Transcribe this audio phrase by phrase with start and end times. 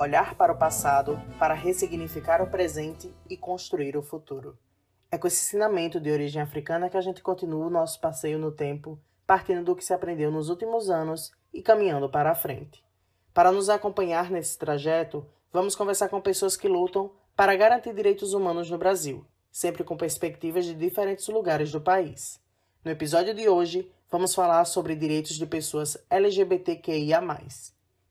[0.00, 4.56] olhar para o passado para ressignificar o presente e construir o futuro.
[5.10, 8.50] É com esse ensinamento de origem africana que a gente continua o nosso passeio no
[8.50, 12.82] tempo, partindo do que se aprendeu nos últimos anos e caminhando para a frente.
[13.34, 18.70] Para nos acompanhar nesse trajeto, vamos conversar com pessoas que lutam para garantir direitos humanos
[18.70, 22.40] no Brasil, sempre com perspectivas de diferentes lugares do país.
[22.82, 27.20] No episódio de hoje, vamos falar sobre direitos de pessoas LGBTQIA.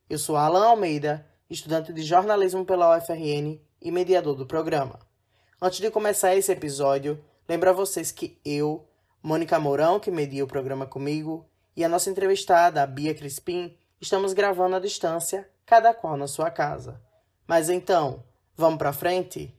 [0.08, 5.00] Eu sou Alan Almeida, estudante de jornalismo pela UFRN e mediador do programa.
[5.62, 8.86] Antes de começar esse episódio, lembro a vocês que eu,
[9.22, 14.34] Mônica Mourão, que media o programa comigo, e a nossa entrevistada, a Bia Crispim, estamos
[14.34, 17.02] gravando à distância, cada qual na sua casa.
[17.48, 18.24] Mas então,
[18.56, 19.56] vamos para frente?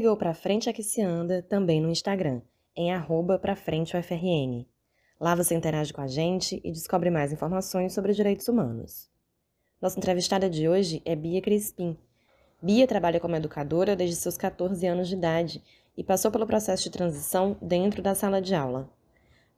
[0.00, 2.40] Siga o Pra Frente Aqui Se Anda também no Instagram,
[2.74, 4.64] em arroba pra frente UFRN.
[5.20, 9.10] Lá você interage com a gente e descobre mais informações sobre direitos humanos.
[9.78, 11.98] Nossa entrevistada de hoje é Bia Crispim.
[12.62, 15.62] Bia trabalha como educadora desde seus 14 anos de idade
[15.94, 18.88] e passou pelo processo de transição dentro da sala de aula.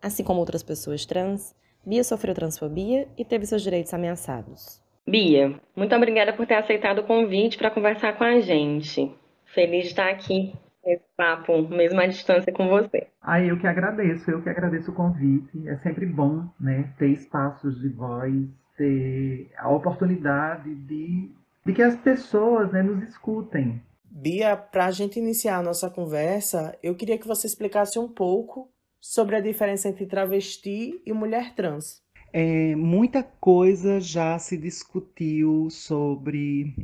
[0.02, 1.54] Assim como outras pessoas trans,
[1.86, 4.82] Bia sofreu transfobia e teve seus direitos ameaçados.
[5.06, 9.21] Bia, muito obrigada por ter aceitado o convite para conversar com a gente.
[9.54, 13.06] Feliz de estar aqui nesse papo, mesmo à distância com você.
[13.20, 15.68] Ah, eu que agradeço, eu que agradeço o convite.
[15.68, 18.34] É sempre bom, né, ter espaços de voz,
[18.76, 21.30] ter a oportunidade de,
[21.64, 23.80] de que as pessoas, né, nos escutem.
[24.10, 28.70] Bia, para a gente iniciar a nossa conversa, eu queria que você explicasse um pouco
[29.00, 32.02] sobre a diferença entre travesti e mulher trans.
[32.32, 36.74] É, muita coisa já se discutiu sobre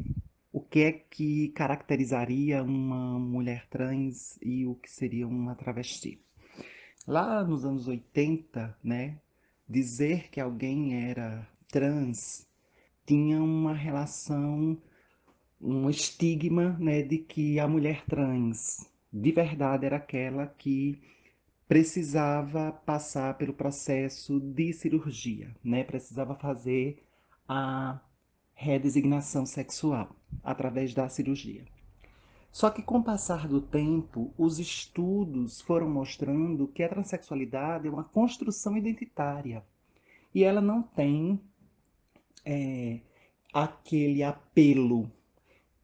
[0.59, 6.21] o que é que caracterizaria uma mulher trans e o que seria uma travesti.
[7.07, 9.21] Lá nos anos 80, né,
[9.69, 12.45] dizer que alguém era trans
[13.07, 14.77] tinha uma relação,
[15.61, 21.01] um estigma, né, de que a mulher trans de verdade era aquela que
[21.69, 27.01] precisava passar pelo processo de cirurgia, né, precisava fazer
[27.49, 28.01] a
[28.61, 31.65] redesignação sexual através da cirurgia.
[32.51, 37.91] Só que com o passar do tempo, os estudos foram mostrando que a transexualidade é
[37.91, 39.65] uma construção identitária
[40.35, 41.41] e ela não tem
[42.45, 42.99] é,
[43.55, 45.09] aquele apelo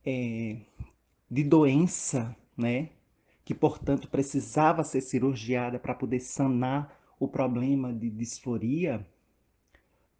[0.05, 0.57] é,
[1.31, 2.91] de doença, né?
[3.45, 9.07] Que portanto precisava ser cirurgiada para poder sanar o problema de disforia,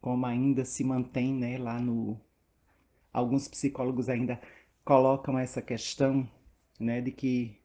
[0.01, 2.21] como ainda se mantém, né, lá no
[3.15, 4.41] alguns psicólogos ainda
[4.85, 6.29] colocam essa questão
[6.79, 7.57] né, de que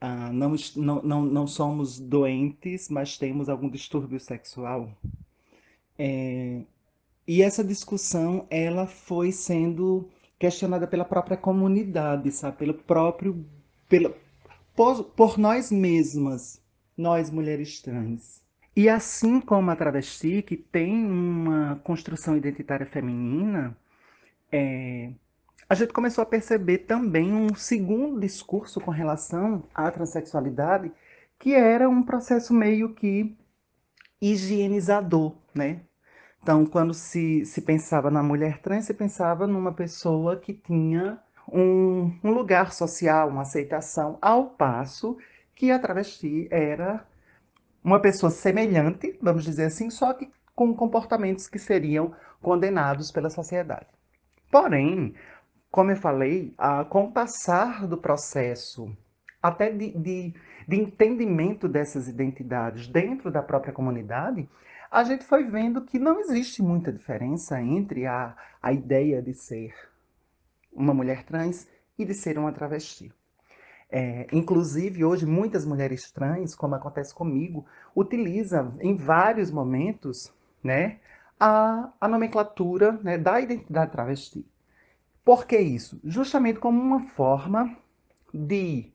[0.00, 4.90] ah, não, não, não, somos doentes, mas temos algum distúrbio sexual.
[5.98, 6.62] É,
[7.26, 12.56] e essa discussão ela foi sendo questionada pela própria comunidade, sabe?
[12.58, 13.46] Pelo próprio,
[13.88, 14.14] pela,
[14.74, 16.60] por, por nós mesmas,
[16.96, 18.40] nós mulheres trans.
[18.74, 23.76] E assim como a travesti, que tem uma construção identitária feminina,
[24.52, 25.12] é,
[25.68, 30.90] a gente começou a perceber também um segundo discurso com relação à transexualidade,
[31.38, 33.36] que era um processo meio que
[34.20, 35.82] higienizador, né?
[36.42, 41.20] Então, quando se, se pensava na mulher trans, se pensava numa pessoa que tinha
[41.52, 45.18] um, um lugar social, uma aceitação, ao passo
[45.54, 47.06] que a travesti era
[47.84, 53.99] uma pessoa semelhante, vamos dizer assim, só que com comportamentos que seriam condenados pela sociedade.
[54.50, 55.14] Porém,
[55.70, 58.94] como eu falei, a, com o passar do processo,
[59.42, 60.34] até de, de,
[60.66, 64.48] de entendimento dessas identidades dentro da própria comunidade,
[64.90, 69.72] a gente foi vendo que não existe muita diferença entre a, a ideia de ser
[70.72, 73.12] uma mulher trans e de ser uma travesti.
[73.92, 80.32] É, inclusive, hoje, muitas mulheres trans, como acontece comigo, utilizam em vários momentos
[80.62, 80.98] né,
[81.40, 84.46] a, a nomenclatura né, da identidade travesti.
[85.24, 85.98] Por que isso?
[86.04, 87.74] Justamente como uma forma
[88.32, 88.92] de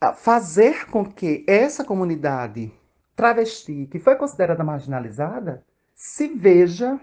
[0.00, 2.72] ah, fazer com que essa comunidade
[3.16, 5.64] travesti, que foi considerada marginalizada,
[5.94, 7.00] se veja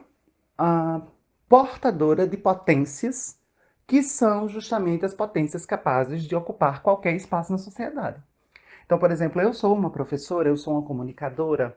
[0.57, 1.01] a
[1.47, 3.37] portadora de potências
[3.87, 8.21] que são justamente as potências capazes de ocupar qualquer espaço na sociedade.
[8.85, 11.75] Então, por exemplo, eu sou uma professora, eu sou uma comunicadora,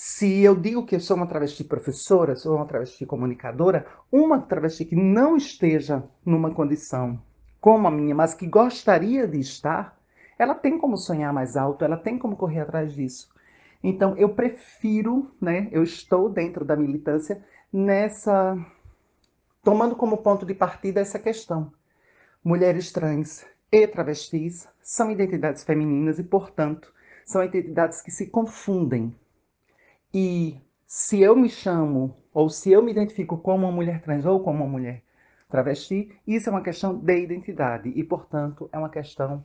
[0.00, 4.84] Se eu digo que eu sou uma travesti professora, sou uma travesti comunicadora, uma travesti
[4.84, 7.20] que não esteja numa condição
[7.60, 9.98] como a minha, mas que gostaria de estar,
[10.38, 13.28] ela tem como sonhar mais alto, ela tem como correr atrás disso.
[13.82, 15.66] Então, eu prefiro, né?
[15.72, 18.56] Eu estou dentro da militância nessa.
[19.64, 21.72] tomando como ponto de partida essa questão.
[22.44, 26.94] Mulheres trans e travestis são identidades femininas e, portanto,
[27.26, 29.12] são identidades que se confundem.
[30.12, 30.56] E
[30.86, 34.64] se eu me chamo, ou se eu me identifico como uma mulher trans ou como
[34.64, 35.02] uma mulher
[35.48, 39.44] travesti, isso é uma questão de identidade e, portanto, é uma questão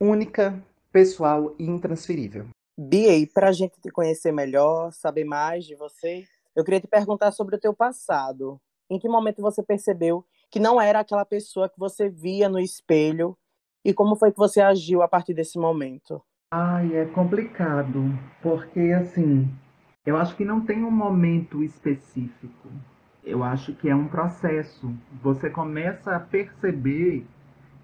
[0.00, 2.46] única, pessoal e intransferível.
[2.76, 6.24] Bia, e para a gente te conhecer melhor, saber mais de você,
[6.54, 8.60] eu queria te perguntar sobre o teu passado.
[8.90, 13.36] Em que momento você percebeu que não era aquela pessoa que você via no espelho
[13.84, 16.22] e como foi que você agiu a partir desse momento?
[16.50, 18.02] Ai, é complicado,
[18.42, 19.48] porque assim,
[20.04, 22.68] eu acho que não tem um momento específico.
[23.24, 24.92] Eu acho que é um processo.
[25.22, 27.24] Você começa a perceber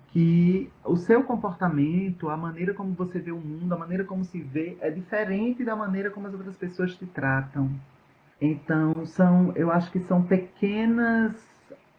[0.08, 4.40] que o seu comportamento, a maneira como você vê o mundo, a maneira como se
[4.40, 7.70] vê, é diferente da maneira como as outras pessoas te tratam.
[8.40, 11.34] Então, são, eu acho que são pequenas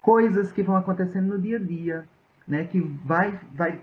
[0.01, 2.05] coisas que vão acontecendo no dia a dia,
[2.47, 2.65] né?
[2.65, 3.79] Que vai, vai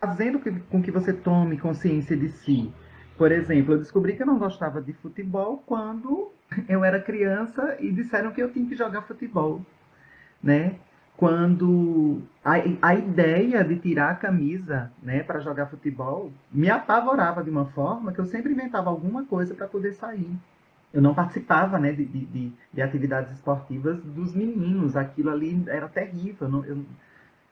[0.00, 2.72] fazendo com que você tome consciência de si.
[3.18, 6.30] Por exemplo, eu descobri que eu não gostava de futebol quando
[6.68, 9.60] eu era criança e disseram que eu tinha que jogar futebol,
[10.40, 10.76] né?
[11.16, 17.50] Quando a, a ideia de tirar a camisa, né, para jogar futebol, me apavorava de
[17.50, 20.30] uma forma que eu sempre inventava alguma coisa para poder sair.
[20.94, 24.96] Eu não participava, né, de, de, de, atividades esportivas dos meninos.
[24.96, 26.48] Aquilo ali era terrível.
[26.48, 26.84] Não, eu,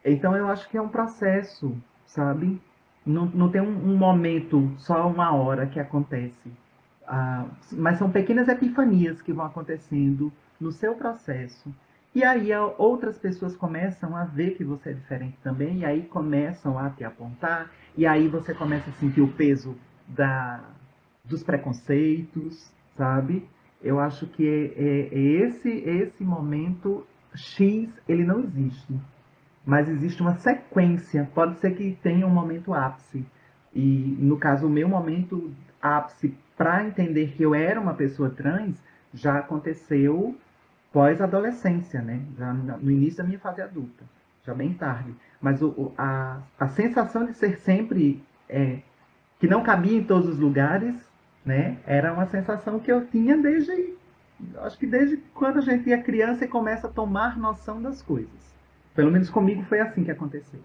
[0.04, 1.76] então eu acho que é um processo,
[2.06, 2.62] sabe?
[3.06, 6.52] Não, não tem um, um momento, só uma hora que acontece.
[7.06, 11.72] Ah, mas são pequenas epifanias que vão acontecendo no seu processo.
[12.14, 12.48] E aí
[12.78, 17.04] outras pessoas começam a ver que você é diferente também, e aí começam a te
[17.04, 19.76] apontar, e aí você começa a sentir o peso
[20.08, 20.64] da,
[21.24, 23.46] dos preconceitos, sabe?
[23.82, 28.98] Eu acho que é, é, é esse, esse momento X, ele não existe
[29.66, 31.28] mas existe uma sequência.
[31.34, 33.26] Pode ser que tenha um momento ápice.
[33.74, 35.52] E no caso, o meu momento
[35.82, 38.82] ápice para entender que eu era uma pessoa trans
[39.12, 40.36] já aconteceu
[40.92, 42.22] pós-adolescência, né?
[42.38, 44.04] Já no início da minha fase adulta,
[44.44, 45.14] já bem tarde.
[45.40, 48.78] Mas o, a, a sensação de ser sempre é,
[49.38, 50.94] que não cabia em todos os lugares,
[51.44, 51.76] né?
[51.86, 53.94] Era uma sensação que eu tinha desde,
[54.58, 58.55] acho que desde quando a gente é criança e começa a tomar noção das coisas.
[58.96, 60.60] Pelo menos comigo foi assim que aconteceu.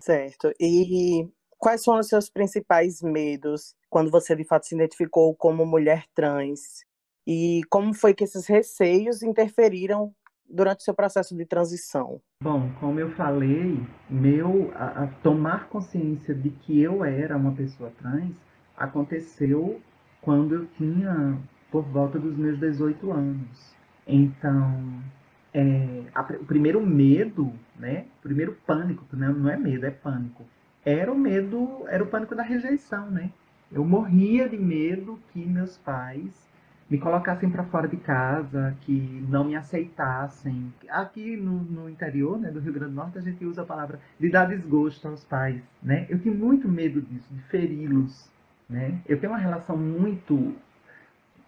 [0.00, 0.50] Certo.
[0.58, 1.28] E
[1.58, 6.84] quais são os seus principais medos quando você de fato se identificou como mulher trans?
[7.26, 10.12] E como foi que esses receios interferiram
[10.48, 12.20] durante o seu processo de transição?
[12.42, 13.78] Bom, como eu falei,
[14.08, 18.34] meu a, a tomar consciência de que eu era uma pessoa trans
[18.76, 19.80] aconteceu
[20.22, 21.38] quando eu tinha
[21.70, 23.74] por volta dos meus 18 anos.
[24.06, 25.02] Então,
[25.52, 28.06] é, a, o primeiro medo, né?
[28.18, 30.44] O primeiro pânico, não, não é medo, é pânico.
[30.84, 33.30] Era o medo, era o pânico da rejeição, né?
[33.70, 36.48] Eu morria de medo que meus pais
[36.88, 40.72] me colocassem para fora de casa, que não me aceitassem.
[40.88, 44.00] Aqui no, no, interior né, do Rio Grande do Norte, a gente usa a palavra
[44.18, 45.62] de dar desgosto aos pais.
[45.80, 46.06] Né?
[46.08, 48.28] Eu tinha muito medo disso, de feri-los.
[48.68, 49.00] Né?
[49.06, 50.56] Eu tenho uma relação muito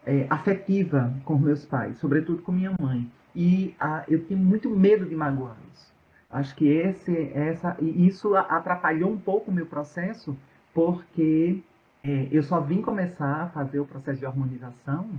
[0.07, 5.07] é, afetiva com meus pais, sobretudo com minha mãe e ah, eu tinha muito medo
[5.07, 5.93] de magoá-los.
[6.31, 10.37] Acho que esse, essa, e isso atrapalhou um pouco o meu processo,
[10.73, 11.63] porque
[12.03, 15.11] é, eu só vim começar a fazer o processo de harmonização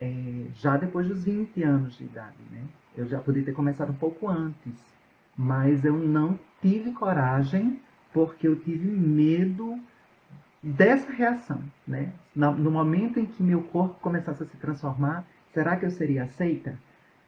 [0.00, 2.36] é, já depois dos 20 anos de idade.
[2.50, 2.62] Né?
[2.96, 4.74] Eu já podia ter começado um pouco antes,
[5.36, 7.80] mas eu não tive coragem
[8.12, 9.78] porque eu tive medo
[10.62, 11.62] dessa reação.
[11.86, 12.12] Né?
[12.34, 16.76] No momento em que meu corpo começasse a se transformar, será que eu seria aceita?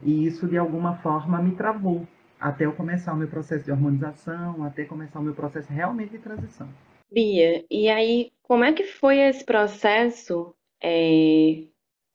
[0.03, 2.07] E isso, de alguma forma, me travou
[2.39, 6.17] até eu começar o meu processo de harmonização, até começar o meu processo realmente de
[6.17, 6.67] transição.
[7.11, 11.63] Bia, e aí, como é que foi esse processo é,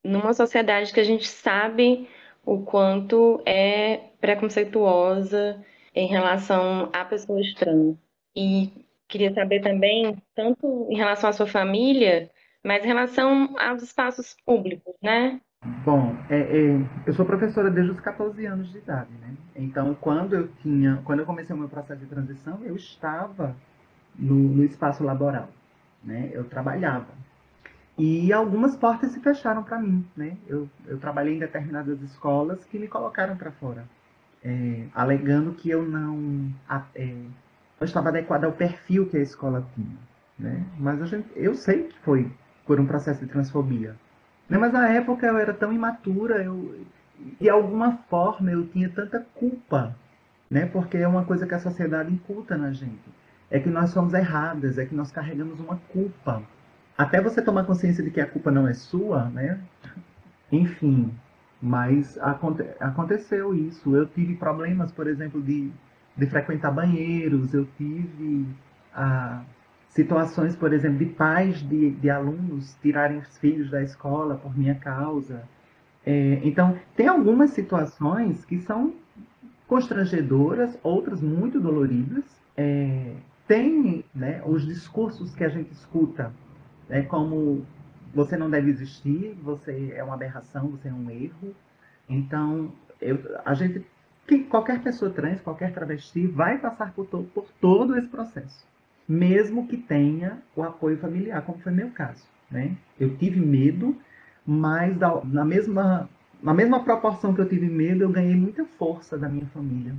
[0.02, 2.08] numa sociedade que a gente sabe
[2.44, 5.64] o quanto é preconceituosa
[5.94, 7.96] em relação a pessoas trans?
[8.34, 8.72] E
[9.06, 12.30] queria saber também, tanto em relação à sua família,
[12.64, 15.40] mas em relação aos espaços públicos, né?
[15.84, 19.34] Bom, é, é, eu sou professora desde os 14 anos de idade, né?
[19.56, 23.56] Então, quando eu tinha, quando eu comecei o meu processo de transição, eu estava
[24.16, 25.48] no, no espaço laboral,
[26.04, 26.30] né?
[26.32, 27.08] Eu trabalhava.
[27.98, 30.36] E algumas portas se fecharam para mim, né?
[30.46, 33.84] Eu, eu trabalhei em determinadas escolas que me colocaram para fora,
[34.44, 36.52] é, alegando que eu não,
[36.94, 37.06] é,
[37.80, 39.96] não estava adequado ao perfil que a escola tinha,
[40.38, 40.64] né?
[40.78, 42.30] Mas gente, eu sei que foi
[42.66, 43.96] por um processo de transfobia.
[44.48, 44.58] Né?
[44.58, 46.84] Mas na época eu era tão imatura, eu,
[47.40, 49.96] de alguma forma eu tinha tanta culpa,
[50.50, 50.66] né?
[50.66, 53.08] Porque é uma coisa que a sociedade inculta na gente.
[53.50, 56.42] É que nós somos erradas, é que nós carregamos uma culpa
[56.96, 59.60] até você tomar consciência de que a culpa não é sua, né?
[60.50, 61.12] Enfim,
[61.60, 63.94] mas aconte aconteceu isso.
[63.94, 65.70] Eu tive problemas, por exemplo, de,
[66.16, 68.46] de frequentar banheiros, eu tive
[68.94, 69.42] ah,
[69.96, 74.74] situações, por exemplo, de pais de, de alunos tirarem os filhos da escola por minha
[74.74, 75.42] causa.
[76.04, 78.92] É, então, tem algumas situações que são
[79.66, 82.24] constrangedoras, outras muito doloridas.
[82.56, 83.14] É,
[83.48, 86.30] tem né, os discursos que a gente escuta
[86.90, 87.64] é como
[88.14, 91.54] você não deve existir, você é uma aberração, você é um erro.
[92.08, 93.84] Então, eu, a gente,
[94.26, 98.66] que qualquer pessoa trans, qualquer travesti, vai passar por, to, por todo esse processo,
[99.08, 102.24] mesmo que tenha o apoio familiar, como foi meu caso.
[102.50, 102.76] Né?
[102.98, 103.96] Eu tive medo,
[104.46, 106.08] mas da, na mesma
[106.42, 109.94] na mesma proporção que eu tive medo, eu ganhei muita força da minha família.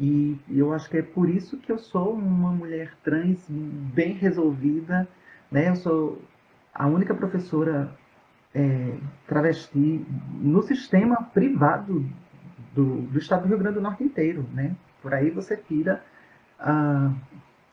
[0.00, 5.06] E eu acho que é por isso que eu sou uma mulher trans bem resolvida
[5.54, 5.68] né?
[5.68, 6.20] Eu sou
[6.74, 7.88] a única professora
[8.52, 10.04] é, travesti
[10.40, 12.04] no sistema privado
[12.74, 14.44] do, do estado do Rio Grande do Norte inteiro.
[14.52, 14.74] Né?
[15.00, 16.02] Por aí você tira.
[16.58, 17.14] Uh,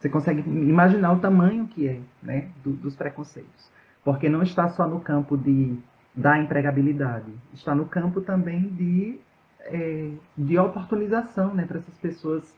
[0.01, 3.71] você consegue imaginar o tamanho que é né, do, dos preconceitos.
[4.03, 5.77] Porque não está só no campo de,
[6.15, 9.19] da empregabilidade, está no campo também de,
[9.59, 12.51] é, de oportunização né, para essas pessoas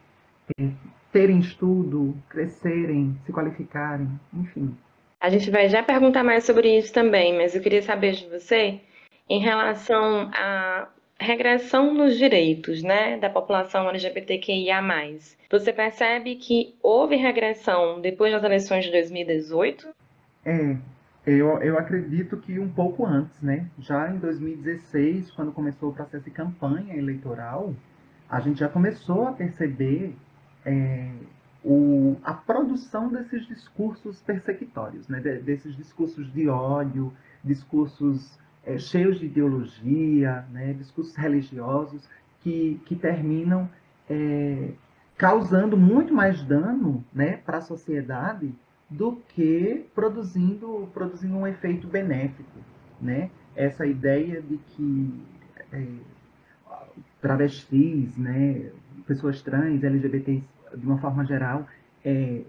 [0.57, 0.69] é,
[1.11, 4.73] terem estudo, crescerem, se qualificarem, enfim.
[5.19, 8.79] A gente vai já perguntar mais sobre isso também, mas eu queria saber de você
[9.29, 10.87] em relação à
[11.23, 14.81] regressão nos direitos né, da população LGBTQIA.
[15.49, 19.87] Você percebe que houve regressão depois das eleições de 2018?
[20.45, 20.77] É,
[21.25, 23.67] eu, eu acredito que um pouco antes, né?
[23.79, 27.73] Já em 2016, quando começou o processo de campanha eleitoral,
[28.29, 30.15] a gente já começou a perceber
[30.65, 31.09] é,
[31.63, 35.19] o, a produção desses discursos persecutórios, né?
[35.19, 37.13] desses discursos de ódio,
[37.43, 40.73] discursos é, cheios de ideologia, né?
[40.73, 42.07] discursos religiosos
[42.41, 43.69] que, que terminam
[44.09, 44.71] é,
[45.17, 48.53] causando muito mais dano né, para a sociedade
[48.89, 52.59] do que produzindo, produzindo um efeito benéfico.
[53.01, 53.29] Né?
[53.55, 55.23] Essa ideia de que
[55.71, 55.85] é,
[57.21, 58.71] travestis, né,
[59.07, 60.43] pessoas trans, LGBTs
[60.75, 61.67] de uma forma geral,
[62.03, 62.41] é,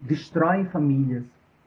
[0.00, 1.24] destroem famílias.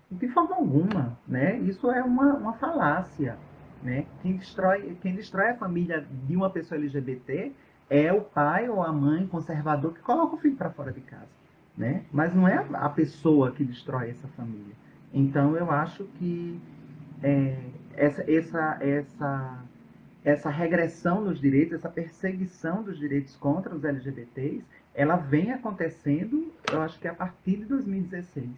[0.10, 1.58] De forma alguma, né?
[1.60, 3.38] Isso é uma, uma falácia,
[3.82, 4.06] né?
[4.22, 7.52] Quem destrói, quem destrói a família de uma pessoa LGBT
[7.90, 11.28] é o pai ou a mãe conservador que coloca o filho para fora de casa,
[11.78, 12.04] né?
[12.12, 14.76] Mas não é a pessoa que destrói essa família.
[15.14, 16.60] Então eu acho que
[17.24, 17.58] é,
[17.96, 19.64] essa, essa, essa,
[20.24, 26.82] essa regressão nos direitos, essa perseguição dos direitos contra os LGBTs, ela vem acontecendo, eu
[26.82, 28.50] acho que a partir de 2016,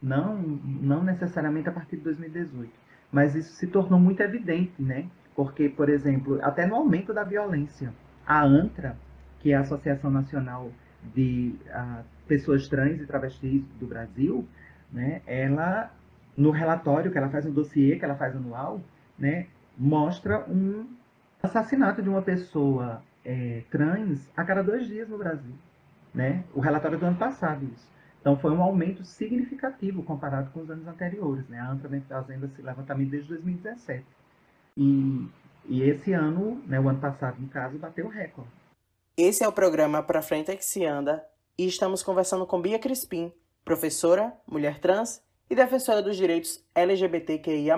[0.00, 2.70] não, não necessariamente a partir de 2018,
[3.12, 5.06] mas isso se tornou muito evidente, né?
[5.34, 7.92] Porque, por exemplo, até no aumento da violência,
[8.26, 8.96] a ANTRA,
[9.40, 10.70] que é a Associação Nacional
[11.14, 14.46] de uh, Pessoas Trans e Travestis do Brasil,
[14.92, 15.22] né?
[15.26, 15.90] Ela,
[16.36, 18.80] no relatório que ela faz, no dossiê que ela faz anual,
[19.18, 19.46] né?
[19.76, 20.86] Mostra um
[21.42, 25.54] assassinato de uma pessoa é, trans a cada dois dias no Brasil
[26.14, 26.44] né?
[26.54, 27.88] O relatório do ano passado, isso.
[28.20, 31.48] Então, foi um aumento significativo comparado com os anos anteriores.
[31.48, 31.58] Né?
[31.58, 34.04] A ANTRA vem fazendo esse levantamento desde 2017.
[34.76, 35.28] E,
[35.66, 38.50] e esse ano, né, o ano passado, no caso, bateu o recorde.
[39.16, 41.24] Esse é o programa Pra Frente é que se anda
[41.56, 43.32] e estamos conversando com Bia Crispim,
[43.64, 45.20] professora, mulher trans
[45.50, 47.76] e defensora dos direitos LGBTQIA+.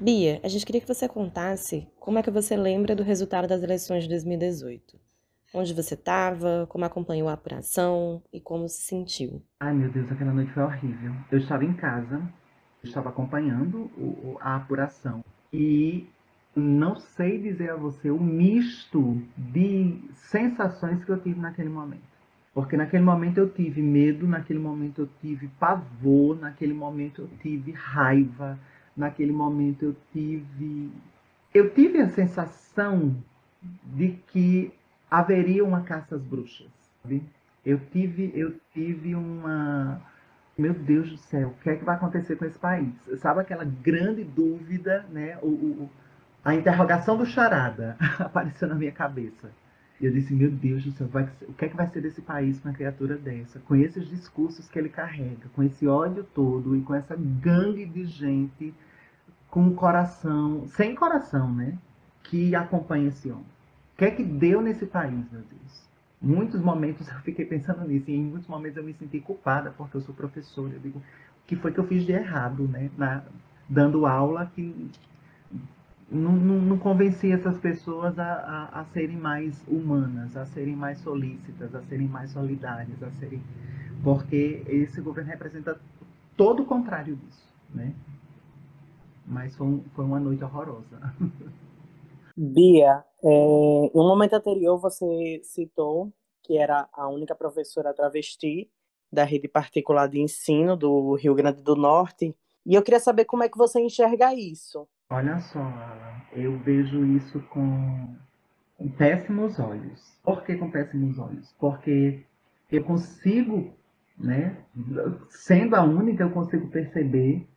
[0.00, 3.62] Bia, a gente queria que você contasse como é que você lembra do resultado das
[3.62, 5.07] eleições de 2018
[5.52, 9.42] onde você estava, como acompanhou a apuração e como se sentiu.
[9.60, 11.12] Ai meu Deus, aquela noite foi horrível.
[11.30, 12.22] Eu estava em casa,
[12.82, 13.90] estava acompanhando
[14.40, 16.06] a apuração e
[16.54, 22.02] não sei dizer a você o misto de sensações que eu tive naquele momento.
[22.52, 27.70] Porque naquele momento eu tive medo, naquele momento eu tive pavor, naquele momento eu tive
[27.72, 28.58] raiva,
[28.96, 30.90] naquele momento eu tive.
[31.54, 33.16] Eu tive a sensação
[33.84, 34.72] de que
[35.10, 36.68] haveria uma caça às bruxas.
[37.02, 37.22] Sabe?
[37.64, 40.00] Eu tive, eu tive uma,
[40.56, 42.92] meu Deus do céu, o que é que vai acontecer com esse país?
[43.18, 45.38] Sabe aquela grande dúvida, né?
[45.42, 45.90] O, o
[46.44, 49.50] a interrogação do charada apareceu na minha cabeça.
[50.00, 52.22] E eu disse, meu Deus do céu, vai, o que é que vai ser desse
[52.22, 53.58] país com uma criatura dessa?
[53.60, 58.04] Com esses discursos que ele carrega, com esse ódio todo e com essa gangue de
[58.04, 58.72] gente
[59.50, 61.76] com coração, sem coração, né?
[62.22, 63.46] Que acompanha esse homem.
[63.98, 65.88] Que é que deu nesse país, meu Deus?
[66.22, 69.96] Muitos momentos eu fiquei pensando nisso, e em muitos momentos eu me senti culpada, porque
[69.96, 70.74] eu sou professora.
[70.74, 72.90] Eu digo, o que foi que eu fiz de errado, né?
[72.96, 73.24] Na,
[73.68, 74.88] dando aula que
[76.10, 78.34] não, não, não convenci essas pessoas a,
[78.72, 83.42] a, a, serem mais humanas, a serem mais solícitas, a serem mais solidárias, a serem.
[84.04, 85.76] Porque esse governo representa
[86.36, 87.92] todo o contrário disso, né?
[89.26, 91.12] Mas foi, um, foi uma noite horrorosa.
[92.40, 96.12] Bia, é, em um momento anterior você citou
[96.44, 98.70] que era a única professora travesti
[99.12, 102.32] da rede particular de ensino do Rio Grande do Norte.
[102.64, 104.86] E eu queria saber como é que você enxerga isso.
[105.10, 108.14] Olha só, Alan, eu vejo isso com,
[108.76, 110.16] com péssimos olhos.
[110.22, 111.52] Por que com péssimos olhos?
[111.58, 112.24] Porque
[112.70, 113.74] eu consigo,
[114.16, 114.64] né,
[115.28, 117.48] sendo a única, eu consigo perceber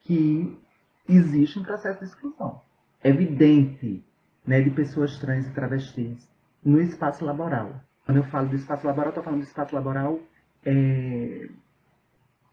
[0.00, 0.60] que
[1.08, 2.60] existe um processo de exclusão
[3.02, 4.04] evidente
[4.46, 6.28] né, de pessoas trans e travestis
[6.64, 7.80] no espaço laboral.
[8.04, 10.20] Quando eu falo do espaço laboral, estou falando do espaço laboral
[10.64, 11.48] é,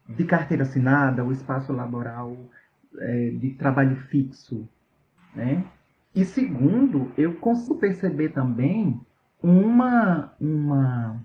[0.10, 2.36] de carteira assinada, o espaço laboral
[3.00, 4.68] é, de trabalho fixo,
[5.36, 5.64] né?
[6.16, 9.02] E segundo, eu consigo perceber também
[9.42, 11.20] uma, uma,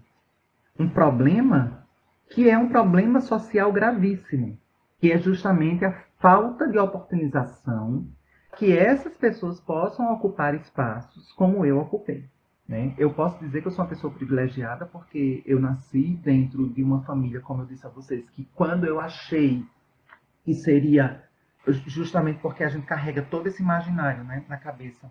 [0.79, 1.87] um problema
[2.31, 4.59] que é um problema social gravíssimo,
[4.99, 8.07] que é justamente a falta de oportunização
[8.57, 12.25] que essas pessoas possam ocupar espaços como eu ocupei.
[12.69, 12.95] Né?
[12.99, 17.03] Eu posso dizer que eu sou uma pessoa privilegiada porque eu nasci dentro de uma
[17.03, 19.65] família, como eu disse a vocês, que quando eu achei
[20.45, 21.23] que seria
[21.87, 25.11] justamente porque a gente carrega todo esse imaginário né, na cabeça,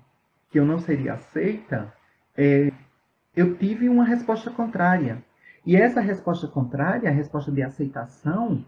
[0.49, 1.93] que eu não seria aceita,
[2.35, 2.71] é,
[3.35, 5.23] eu tive uma resposta contrária.
[5.65, 8.65] E essa resposta contrária, a resposta de aceitação,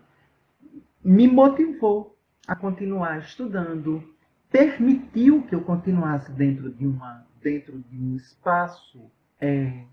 [1.03, 2.15] me motivou
[2.47, 4.03] a continuar estudando,
[4.51, 9.09] permitiu que eu continuasse dentro de, uma, dentro de um espaço
[9.39, 9.83] é,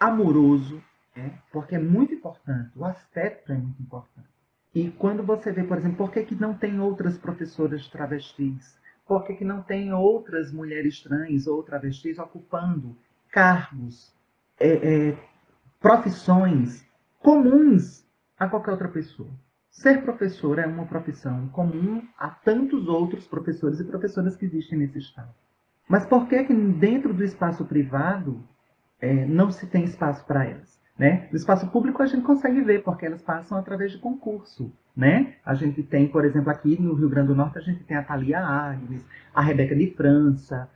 [0.00, 0.82] amoroso,
[1.14, 4.28] é, porque é muito importante, o afeto é muito importante.
[4.74, 8.78] E quando você vê, por exemplo, por que, que não tem outras professoras travestis?
[9.06, 12.96] Por que, que não tem outras mulheres trans ou travestis ocupando
[13.30, 14.12] cargos,
[14.58, 15.18] é, é,
[15.80, 16.84] profissões
[17.20, 18.04] comuns
[18.38, 19.30] a qualquer outra pessoa?
[19.76, 24.98] Ser professor é uma profissão comum a tantos outros professores e professoras que existem nesse
[24.98, 25.28] estado.
[25.86, 28.42] Mas por que, que dentro do espaço privado
[28.98, 30.80] é, não se tem espaço para elas?
[30.98, 31.28] Né?
[31.30, 34.72] No espaço público a gente consegue ver, porque elas passam através de concurso.
[34.96, 35.34] Né?
[35.44, 38.02] A gente tem, por exemplo, aqui no Rio Grande do Norte, a gente tem a
[38.02, 40.70] Thalia Agnes, a Rebeca de França,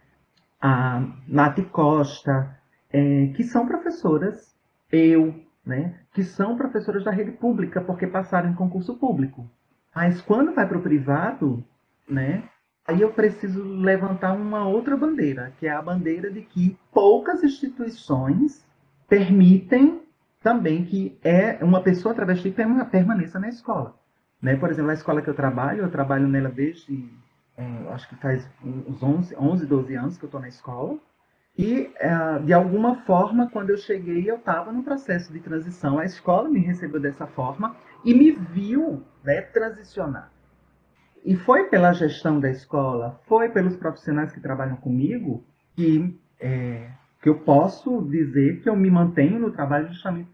[0.60, 2.54] a Nath Costa,
[2.92, 4.54] é, que são professoras,
[4.92, 5.34] eu,
[5.70, 9.48] né, que são professoras da rede pública, porque passaram em concurso público.
[9.94, 11.64] Mas quando vai para o privado,
[12.08, 12.42] né,
[12.86, 18.66] aí eu preciso levantar uma outra bandeira, que é a bandeira de que poucas instituições
[19.08, 20.02] permitem
[20.42, 22.52] também que é uma pessoa travesti
[22.90, 23.94] permaneça na escola.
[24.42, 24.56] Né?
[24.56, 27.08] Por exemplo, a escola que eu trabalho, eu trabalho nela desde,
[27.56, 30.98] é, acho que faz uns 11, 11 12 anos que eu estou na escola.
[31.58, 35.98] E, é, de alguma forma, quando eu cheguei, eu estava no processo de transição.
[35.98, 40.30] A escola me recebeu dessa forma e me viu né, transicionar.
[41.24, 45.44] E foi pela gestão da escola, foi pelos profissionais que trabalham comigo,
[45.76, 50.30] que é, que eu posso dizer que eu me mantenho no trabalho justamente.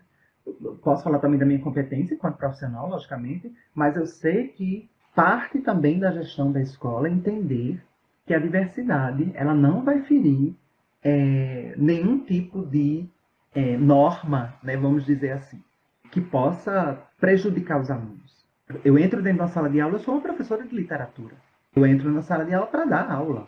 [0.83, 5.99] Posso falar também da minha competência enquanto profissional, logicamente, mas eu sei que parte também
[5.99, 7.83] da gestão da escola é entender
[8.25, 10.55] que a diversidade ela não vai ferir
[11.09, 13.09] é, nenhum tipo de
[13.55, 15.63] é, norma, né, vamos dizer assim,
[16.11, 18.45] que possa prejudicar os alunos.
[18.85, 21.37] Eu entro dentro da sala de aula, eu sou uma professora de literatura.
[21.77, 23.47] Eu entro na sala de aula para dar aula.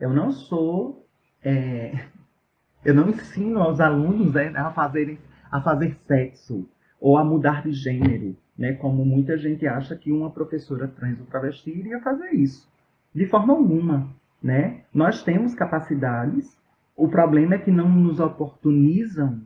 [0.00, 1.06] Eu não sou
[1.44, 2.04] é,
[2.84, 5.20] eu não ensino aos alunos né, a, fazerem,
[5.52, 6.68] a fazer sexo
[7.00, 11.26] ou a mudar de gênero, né, como muita gente acha que uma professora trans ou
[11.26, 12.68] travesti iria fazer isso.
[13.14, 14.08] De forma alguma.
[14.42, 14.82] Né?
[14.92, 16.60] Nós temos capacidades,
[16.96, 19.40] o problema é que não nos oportunizam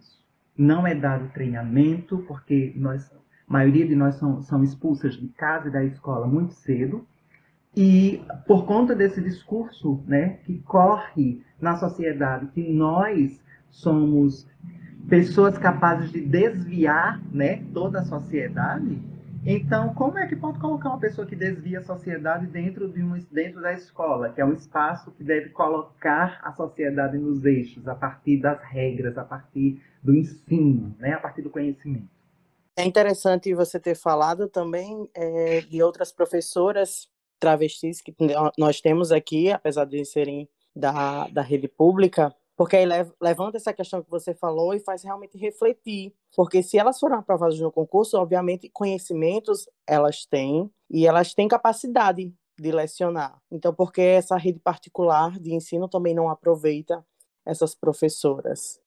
[0.56, 3.12] não é dado treinamento, porque nós,
[3.48, 7.06] a maioria de nós são, são expulsas de casa e da escola muito cedo,
[7.76, 13.38] e por conta desse discurso né, que corre na sociedade, que nós
[13.70, 14.48] somos
[15.09, 18.98] pessoas capazes de desviar né, toda a sociedade,
[19.48, 23.16] Então, como é que pode colocar uma pessoa que desvia a sociedade dentro, de um,
[23.30, 27.94] dentro da escola, que é um espaço que deve colocar a sociedade nos eixos, a
[27.94, 31.12] partir das regras, a partir do ensino, né?
[31.12, 32.09] a partir do conhecimento?
[32.76, 38.12] É interessante você ter falado também é, de outras professoras travestis que
[38.59, 42.86] nós temos aqui, apesar de serem da, da rede pública, porque aí
[43.20, 46.14] levanta essa questão que você falou e faz realmente refletir.
[46.34, 52.32] Porque se elas foram aprovadas no concurso, obviamente, conhecimentos elas têm e elas têm capacidade
[52.58, 53.38] de lecionar.
[53.50, 57.04] Então, por que essa rede particular de ensino também não aproveita
[57.44, 58.80] essas professoras?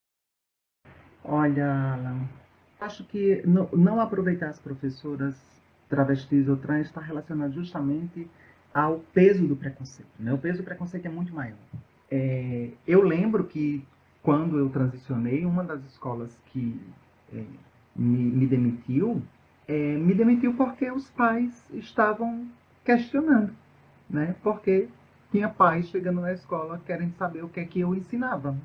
[1.24, 2.28] Olha, Alan,
[2.80, 5.36] acho que não, não aproveitar as professoras
[5.88, 8.28] travestis ou trans está relacionado justamente
[8.74, 10.10] ao peso do preconceito.
[10.18, 10.34] Né?
[10.34, 11.58] O peso do preconceito é muito maior.
[12.12, 13.86] É, eu lembro que
[14.22, 16.80] quando eu transicionei, uma das escolas que
[17.34, 17.44] é,
[17.96, 19.22] me, me, demitiu,
[19.68, 22.48] é, me demitiu porque os pais estavam
[22.84, 23.54] questionando,
[24.10, 24.36] né?
[24.44, 24.88] Porque
[25.32, 28.58] tinha pais chegando na escola querendo saber o que é que eu ensinava.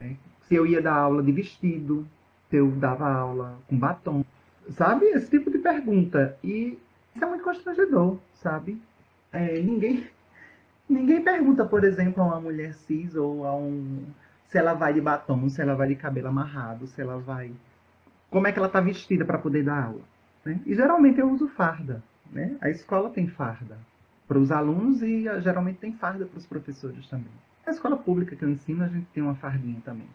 [0.00, 0.16] Né?
[0.42, 2.06] Se eu ia dar aula de vestido,
[2.48, 4.24] se eu dava aula com batom,
[4.70, 5.06] sabe?
[5.06, 6.38] Esse tipo de pergunta.
[6.42, 6.78] E
[7.14, 8.80] isso é muito constrangedor, sabe?
[9.32, 10.06] É, ninguém
[10.92, 14.04] Ninguém pergunta, por exemplo, a uma mulher cis ou a um.
[14.48, 17.50] se ela vai de batom, se ela vai de cabelo amarrado, se ela vai.
[18.30, 20.02] Como é que ela está vestida para poder dar aula.
[20.44, 20.60] Né?
[20.66, 22.02] E geralmente eu uso farda.
[22.30, 22.56] Né?
[22.60, 23.78] A escola tem farda
[24.28, 27.32] para os alunos e geralmente tem farda para os professores também.
[27.66, 30.08] Na escola pública que eu ensino, a gente tem uma fardinha também.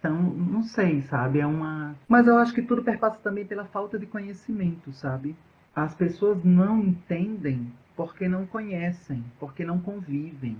[0.00, 1.38] Então, não sei, sabe?
[1.38, 1.94] É uma.
[2.08, 5.36] Mas eu acho que tudo perpassa também pela falta de conhecimento, sabe?
[5.74, 10.56] As pessoas não entendem porque não conhecem, porque não convivem.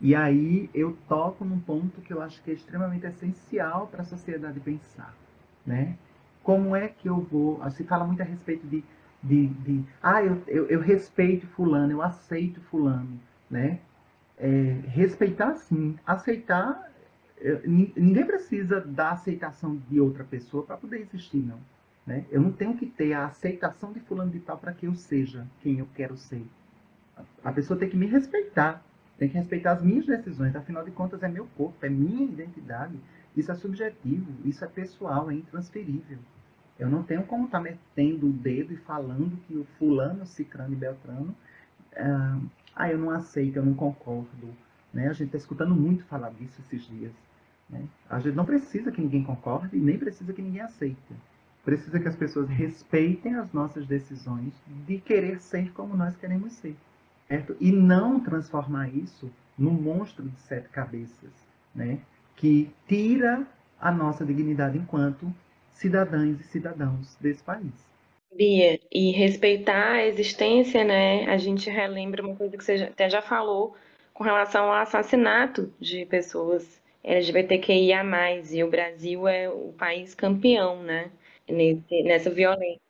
[0.00, 4.04] E aí eu toco num ponto que eu acho que é extremamente essencial para a
[4.04, 5.14] sociedade pensar,
[5.66, 5.96] né?
[6.42, 7.60] Como é que eu vou...
[7.70, 8.84] Se fala muito a respeito de...
[9.22, 13.80] de, de ah, eu, eu, eu respeito fulano, eu aceito fulano, né?
[14.38, 16.88] É, respeitar sim, aceitar...
[17.64, 21.58] Ninguém precisa da aceitação de outra pessoa para poder existir, não.
[22.06, 22.24] Né?
[22.30, 25.46] Eu não tenho que ter a aceitação de fulano de tal para que eu seja
[25.60, 26.44] quem eu quero ser.
[27.44, 28.82] A pessoa tem que me respeitar,
[29.18, 30.54] tem que respeitar as minhas decisões.
[30.54, 32.98] Afinal de contas, é meu corpo, é minha identidade.
[33.36, 36.18] Isso é subjetivo, isso é pessoal, é intransferível.
[36.78, 40.72] Eu não tenho como estar tá metendo o dedo e falando que o fulano, cicrano
[40.72, 41.34] e beltrano,
[41.96, 42.38] ah,
[42.74, 44.54] ah, eu não aceito, eu não concordo.
[44.92, 45.08] Né?
[45.08, 47.12] A gente está escutando muito falar disso esses dias.
[47.68, 47.84] Né?
[48.08, 50.96] A gente não precisa que ninguém concorde e nem precisa que ninguém aceite.
[51.64, 54.52] Precisa que as pessoas respeitem as nossas decisões
[54.86, 56.76] de querer ser como nós queremos ser
[57.28, 57.56] certo?
[57.60, 61.30] E não transformar isso num monstro de sete cabeças,
[61.74, 61.98] né?
[62.36, 63.46] Que tira
[63.80, 65.32] a nossa dignidade enquanto
[65.72, 67.72] cidadãs e cidadãos desse país.
[68.34, 71.26] Bia, e respeitar a existência, né?
[71.26, 73.76] A gente relembra uma coisa que você até já falou
[74.12, 78.02] com relação ao assassinato de pessoas LGBTQIA+,
[78.52, 81.10] e o Brasil é o país campeão, né?
[81.48, 82.80] Nesse, nessa violência.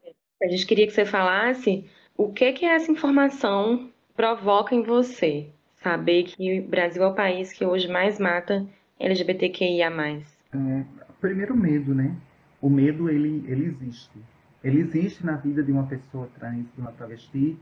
[0.42, 1.84] A gente queria que você falasse
[2.16, 7.14] o que, que é essa informação provoca em você saber que o Brasil é o
[7.14, 8.66] país que hoje mais mata
[8.98, 9.92] LGBTQIA+.
[9.92, 10.84] É,
[11.20, 12.16] primeiro medo, né?
[12.60, 14.18] O medo, ele, ele existe.
[14.64, 17.56] Ele existe na vida de uma pessoa trans, de uma travesti,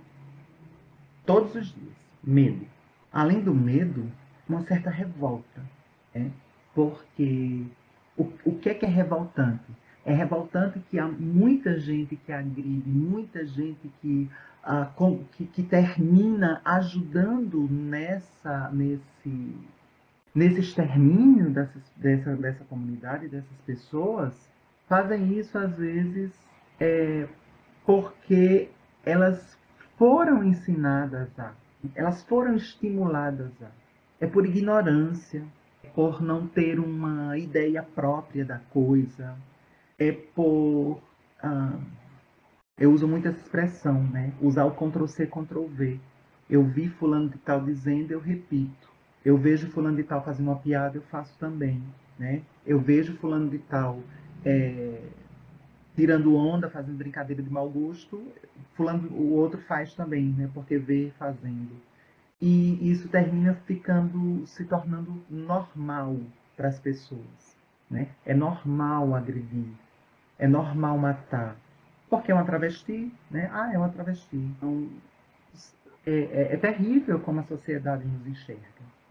[1.26, 1.94] todos os dias.
[2.24, 2.66] Medo.
[3.12, 4.10] Além do medo,
[4.48, 5.62] uma certa revolta.
[6.14, 6.30] Né?
[6.74, 7.66] Porque
[8.16, 9.70] o, o que é que é revoltante?
[10.06, 14.30] É revoltante que há muita gente que agride, muita gente que
[14.96, 19.56] com, que, que, termina ajudando nessa, nesse,
[20.34, 24.34] nesse extermínio dessas, dessa, dessa comunidade, dessas pessoas,
[24.88, 26.32] fazem isso às vezes
[26.80, 27.28] é,
[27.84, 28.68] porque
[29.04, 29.56] elas
[29.96, 31.52] foram ensinadas a,
[31.94, 33.70] elas foram estimuladas a.
[34.18, 35.44] É por ignorância,
[35.84, 39.36] é por não ter uma ideia própria da coisa,
[39.98, 41.00] é por.
[41.42, 41.78] Ah,
[42.78, 44.32] eu uso muito essa expressão, né?
[44.40, 45.98] Usar o Ctrl C, Ctrl V.
[46.48, 48.88] Eu vi fulano de tal dizendo, eu repito.
[49.24, 51.82] Eu vejo fulano de tal fazendo uma piada, eu faço também,
[52.18, 52.42] né?
[52.66, 54.00] Eu vejo fulano de tal
[54.44, 55.00] é,
[55.96, 58.22] tirando onda, fazendo brincadeira de mau gosto,
[58.74, 60.48] fulano, o outro faz também, né?
[60.52, 61.74] Porque vê fazendo.
[62.40, 66.18] E isso termina ficando, se tornando normal
[66.54, 67.56] para as pessoas,
[67.90, 68.08] né?
[68.26, 69.72] É normal agredir,
[70.38, 71.56] é normal matar,
[72.08, 73.50] porque é uma travesti, né?
[73.52, 74.36] Ah, é uma travesti.
[74.36, 74.88] Então,
[76.06, 78.62] é, é, é terrível como a sociedade nos enxerga,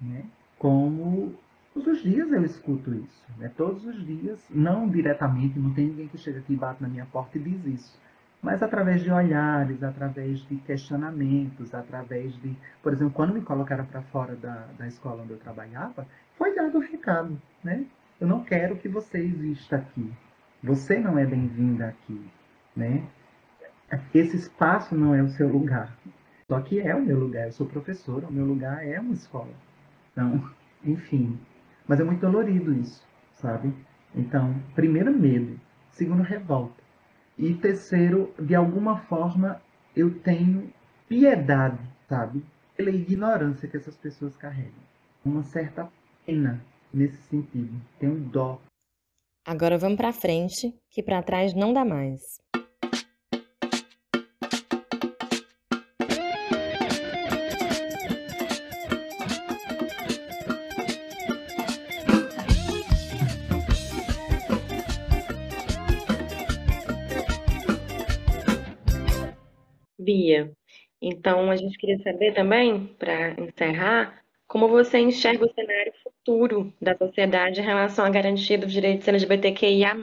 [0.01, 0.23] né?
[0.57, 1.35] Como
[1.73, 3.51] todos os dias eu escuto isso, né?
[3.57, 7.05] Todos os dias, não diretamente, não tem ninguém que chega aqui e bate na minha
[7.05, 7.99] porta e diz isso.
[8.41, 14.03] mas através de olhares, através de questionamentos, através de, por exemplo, quando me colocaram para
[14.03, 17.85] fora da, da escola onde eu trabalhava, foi dado o recado, né?
[18.21, 20.13] Eu não quero que você exista aqui.
[20.63, 22.23] Você não é bem-vinda aqui,
[22.75, 23.07] né?
[24.13, 25.95] Esse espaço não é o seu lugar.
[26.47, 27.47] Só que é o meu lugar.
[27.47, 29.53] Eu sou professora, o meu lugar é uma escola.
[30.11, 30.49] Então,
[30.83, 31.39] enfim.
[31.87, 33.73] Mas é muito dolorido isso, sabe?
[34.13, 35.59] Então, primeiro, medo.
[35.91, 36.83] Segundo, revolta.
[37.37, 39.61] E terceiro, de alguma forma,
[39.95, 40.71] eu tenho
[41.07, 42.43] piedade, sabe?
[42.75, 44.73] Pela ignorância que essas pessoas carregam.
[45.23, 45.89] Uma certa
[46.25, 46.61] pena
[46.93, 47.73] nesse sentido.
[47.99, 48.61] Tenho dó.
[49.45, 52.21] Agora vamos para frente, que para trás não dá mais.
[71.07, 76.97] Então a gente queria saber também, para encerrar, como você enxerga o cenário futuro da
[76.97, 79.95] sociedade em relação à garantia dos direitos LGBTQIA+.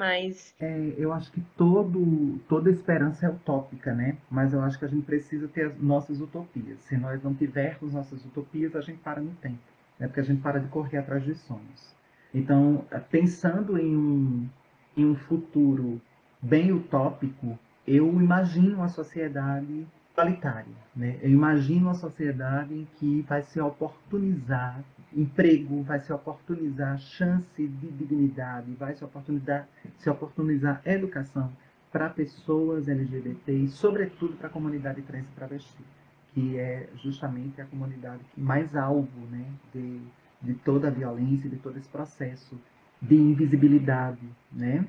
[0.60, 4.16] É, eu acho que todo, toda esperança é utópica, né?
[4.30, 6.78] Mas eu acho que a gente precisa ter as nossas utopias.
[6.80, 9.58] Se nós não tivermos nossas utopias, a gente para no tempo.
[9.98, 10.06] Né?
[10.06, 11.92] Porque a gente para de correr atrás dos sonhos.
[12.32, 14.48] Então, pensando em um,
[14.96, 16.00] em um futuro
[16.40, 20.74] bem utópico, eu imagino uma sociedade igualitária.
[20.94, 21.18] Né?
[21.22, 24.82] Eu imagino uma sociedade em que vai se oportunizar
[25.14, 31.52] emprego, vai se oportunizar chance de dignidade, vai se oportunizar, se oportunizar educação
[31.90, 35.84] para pessoas LGBT e, sobretudo, para a comunidade trans e travesti,
[36.32, 39.44] que é justamente a comunidade mais alvo né,
[39.74, 40.00] de,
[40.40, 42.58] de toda a violência, de todo esse processo
[43.00, 44.26] de invisibilidade.
[44.50, 44.86] Né?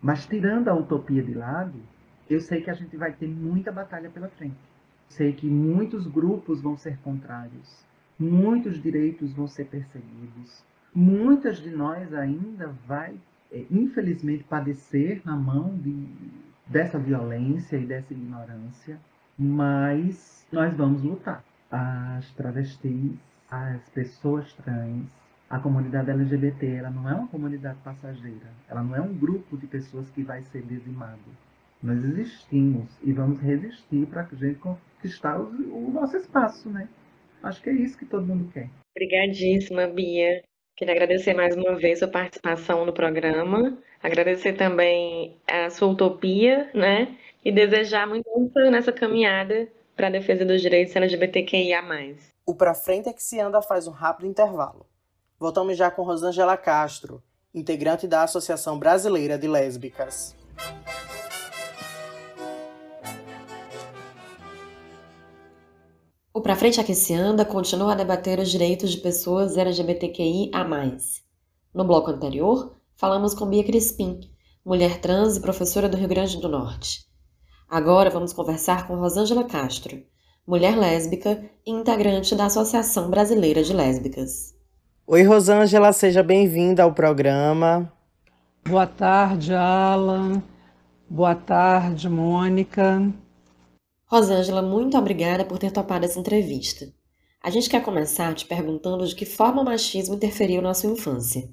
[0.00, 1.74] Mas, tirando a utopia de lado,
[2.28, 4.58] eu sei que a gente vai ter muita batalha pela frente.
[5.08, 7.86] Sei que muitos grupos vão ser contrários,
[8.18, 10.62] muitos direitos vão ser perseguidos,
[10.94, 13.18] muitas de nós ainda vai,
[13.50, 16.06] é, infelizmente, padecer na mão de,
[16.66, 19.00] dessa violência e dessa ignorância,
[19.38, 21.42] mas nós vamos lutar.
[21.70, 23.12] As travestis,
[23.50, 25.08] as pessoas trans,
[25.48, 29.66] a comunidade LGBT, ela não é uma comunidade passageira, ela não é um grupo de
[29.66, 31.47] pessoas que vai ser dizimado
[31.82, 36.88] nós existimos e vamos resistir para que a gente conquistar o, nosso espaço, né?
[37.42, 38.68] Acho que é isso que todo mundo quer.
[38.96, 40.42] Obrigadíssima, Bia.
[40.76, 47.16] Queria agradecer mais uma vez a participação no programa, agradecer também a sua utopia, né?
[47.44, 48.28] E desejar muito
[48.70, 51.82] nessa caminhada para a defesa dos direitos LGBTQIA+.
[52.46, 54.86] O Pra Frente é que se anda faz um rápido intervalo.
[55.38, 57.22] Voltamos já com Rosângela Castro,
[57.54, 60.36] integrante da Associação Brasileira de Lésbicas.
[66.38, 70.62] O Pra Frente Aqui Se Anda continua a debater os direitos de pessoas LGBTQI a
[70.62, 71.20] mais.
[71.74, 74.20] No bloco anterior, falamos com Bia Crispim,
[74.64, 77.00] mulher trans e professora do Rio Grande do Norte.
[77.68, 80.00] Agora vamos conversar com Rosângela Castro,
[80.46, 84.54] mulher lésbica e integrante da Associação Brasileira de Lésbicas.
[85.08, 87.92] Oi, Rosângela, seja bem-vinda ao programa.
[88.64, 90.40] Boa tarde, Alan.
[91.10, 93.12] Boa tarde, Mônica.
[94.10, 96.86] Rosângela, muito obrigada por ter topado essa entrevista.
[97.42, 101.46] A gente quer começar te perguntando de que forma o machismo interferiu na sua infância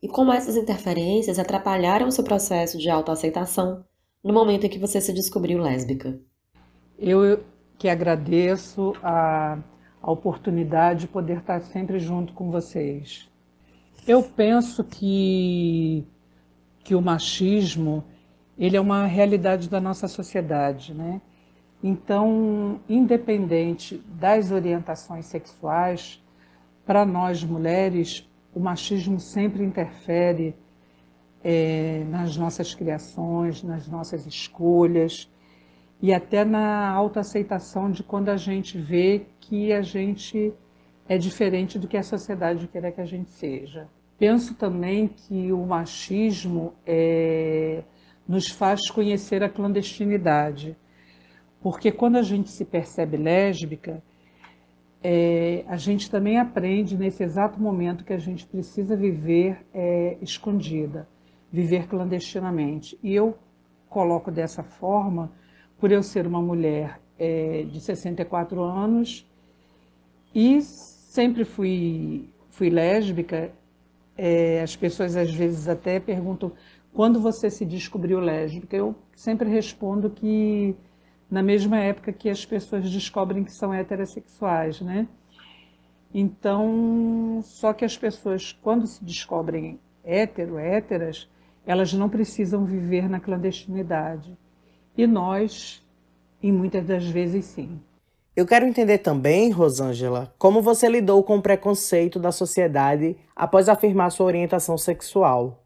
[0.00, 3.84] e como essas interferências atrapalharam o seu processo de autoaceitação
[4.22, 6.20] no momento em que você se descobriu lésbica.
[6.96, 7.42] Eu
[7.76, 9.58] que agradeço a,
[10.00, 13.28] a oportunidade de poder estar sempre junto com vocês.
[14.06, 16.06] Eu penso que,
[16.84, 18.04] que o machismo
[18.56, 21.20] ele é uma realidade da nossa sociedade, né?
[21.82, 26.22] Então, independente das orientações sexuais,
[26.84, 30.54] para nós mulheres, o machismo sempre interfere
[31.44, 35.30] é, nas nossas criações, nas nossas escolhas
[36.00, 40.52] e até na autoaceitação de quando a gente vê que a gente
[41.08, 43.88] é diferente do que a sociedade quer que a gente seja.
[44.18, 47.82] Penso também que o machismo é,
[48.26, 50.76] nos faz conhecer a clandestinidade
[51.66, 54.00] porque quando a gente se percebe lésbica,
[55.02, 61.08] é, a gente também aprende nesse exato momento que a gente precisa viver é, escondida,
[61.50, 62.96] viver clandestinamente.
[63.02, 63.36] E eu
[63.88, 65.32] coloco dessa forma,
[65.76, 69.28] por eu ser uma mulher é, de 64 anos
[70.32, 73.50] e sempre fui, fui lésbica,
[74.16, 76.52] é, as pessoas às vezes até perguntam
[76.94, 78.76] quando você se descobriu lésbica?
[78.76, 80.76] Eu sempre respondo que
[81.30, 85.08] na mesma época que as pessoas descobrem que são heterossexuais, né?
[86.14, 91.28] Então, só que as pessoas, quando se descobrem hétero, héteras,
[91.66, 94.36] elas não precisam viver na clandestinidade.
[94.96, 95.84] E nós,
[96.42, 97.80] em muitas das vezes, sim.
[98.34, 104.10] Eu quero entender também, Rosângela, como você lidou com o preconceito da sociedade após afirmar
[104.10, 105.64] sua orientação sexual.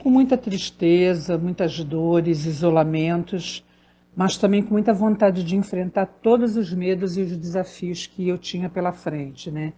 [0.00, 3.64] Com muita tristeza, muitas dores, isolamentos,
[4.14, 8.36] mas também com muita vontade de enfrentar todos os medos e os desafios que eu
[8.36, 9.72] tinha pela frente, né?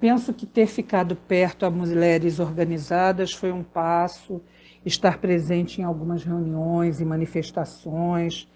[0.00, 4.42] Penso que ter ficado perto a mulheres organizadas foi um passo,
[4.84, 8.48] estar presente em algumas reuniões e manifestações,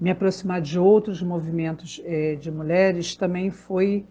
[0.00, 4.06] me aproximar de outros movimentos eh, de mulheres também foi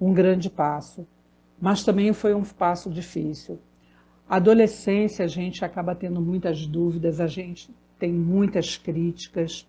[0.00, 1.06] um grande passo,
[1.60, 3.58] mas também foi um passo difícil.
[4.28, 7.70] Adolescência, a gente acaba tendo muitas dúvidas, a gente
[8.02, 9.64] tem muitas críticas,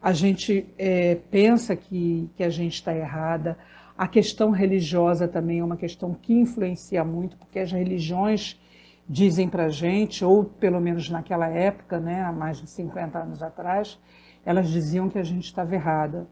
[0.00, 3.58] a gente é, pensa que, que a gente está errada.
[3.94, 8.58] A questão religiosa também é uma questão que influencia muito, porque as religiões
[9.06, 13.42] dizem para a gente, ou pelo menos naquela época, né, há mais de 50 anos
[13.42, 13.98] atrás,
[14.42, 16.26] elas diziam que a gente estava errada.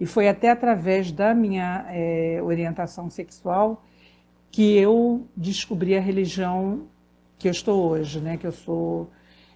[0.00, 3.84] E foi até através da minha é, orientação sexual
[4.50, 6.88] que eu descobri a religião
[7.38, 9.08] que eu estou hoje, né, que eu sou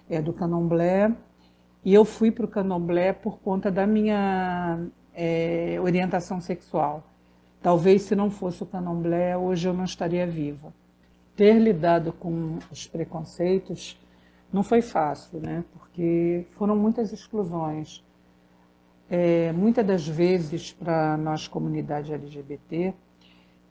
[0.09, 1.11] é, do candomblé,
[1.83, 4.79] e eu fui para o candomblé por conta da minha
[5.13, 7.03] é, orientação sexual.
[7.61, 10.73] Talvez se não fosse o candomblé, hoje eu não estaria viva.
[11.35, 13.99] Ter lidado com os preconceitos
[14.51, 15.63] não foi fácil, né?
[15.73, 18.03] porque foram muitas exclusões.
[19.09, 22.93] É, muitas das vezes, para nós, comunidade LGBT,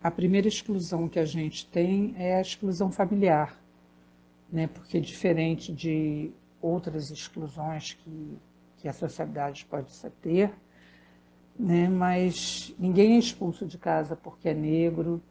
[0.02, 3.61] a primeira exclusão que a gente tem é a exclusão familiar
[4.52, 4.66] né?
[4.66, 8.38] porque diferente de outras exclusões que,
[8.76, 10.52] que a sociedade pode ter,
[11.58, 11.88] né?
[11.88, 15.22] mas ninguém é expulso de casa porque é negro,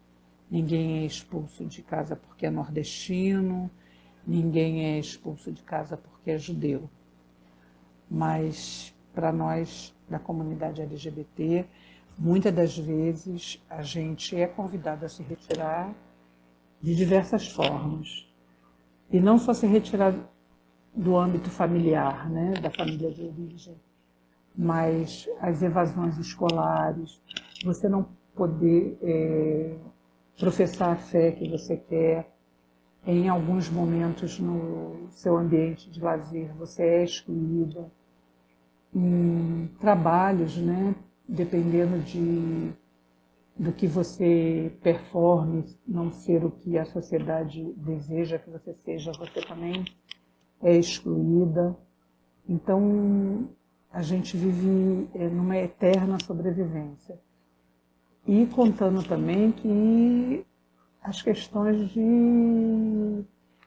[0.50, 3.70] ninguém é expulso de casa porque é nordestino,
[4.26, 6.90] ninguém é expulso de casa porque é judeu.
[8.10, 11.66] Mas para nós da comunidade LGBT,
[12.18, 15.94] muitas das vezes a gente é convidado a se retirar
[16.82, 18.31] de diversas formas
[19.12, 20.14] e não só se retirar
[20.96, 23.76] do âmbito familiar, né, da família de origem,
[24.56, 27.22] mas as evasões escolares,
[27.64, 29.76] você não poder é,
[30.40, 32.32] professar a fé que você quer,
[33.06, 37.92] em alguns momentos no seu ambiente de lazer você é excluída,
[38.94, 40.94] em trabalhos, né,
[41.28, 42.74] dependendo de
[43.62, 49.40] do que você performe, não ser o que a sociedade deseja que você seja, você
[49.40, 49.86] também
[50.64, 51.78] é excluída.
[52.50, 53.48] Então,
[53.94, 57.20] a gente vive é, numa eterna sobrevivência.
[58.26, 60.44] E contando também que
[61.04, 63.24] as questões de,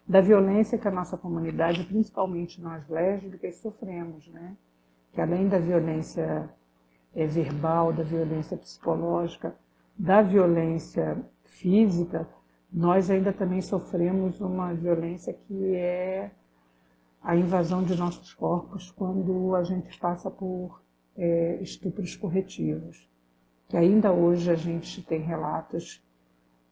[0.08, 4.56] da violência que a nossa comunidade, principalmente nós lésbicas, sofremos, né?
[5.12, 6.50] Que além da violência
[7.14, 9.54] é, verbal, da violência psicológica,
[9.96, 12.28] da violência física,
[12.72, 16.30] nós ainda também sofremos uma violência que é
[17.22, 20.82] a invasão de nossos corpos quando a gente passa por
[21.16, 23.08] é, estupros corretivos.
[23.68, 26.04] Que ainda hoje a gente tem relatos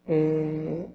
[0.06, 0.86] é,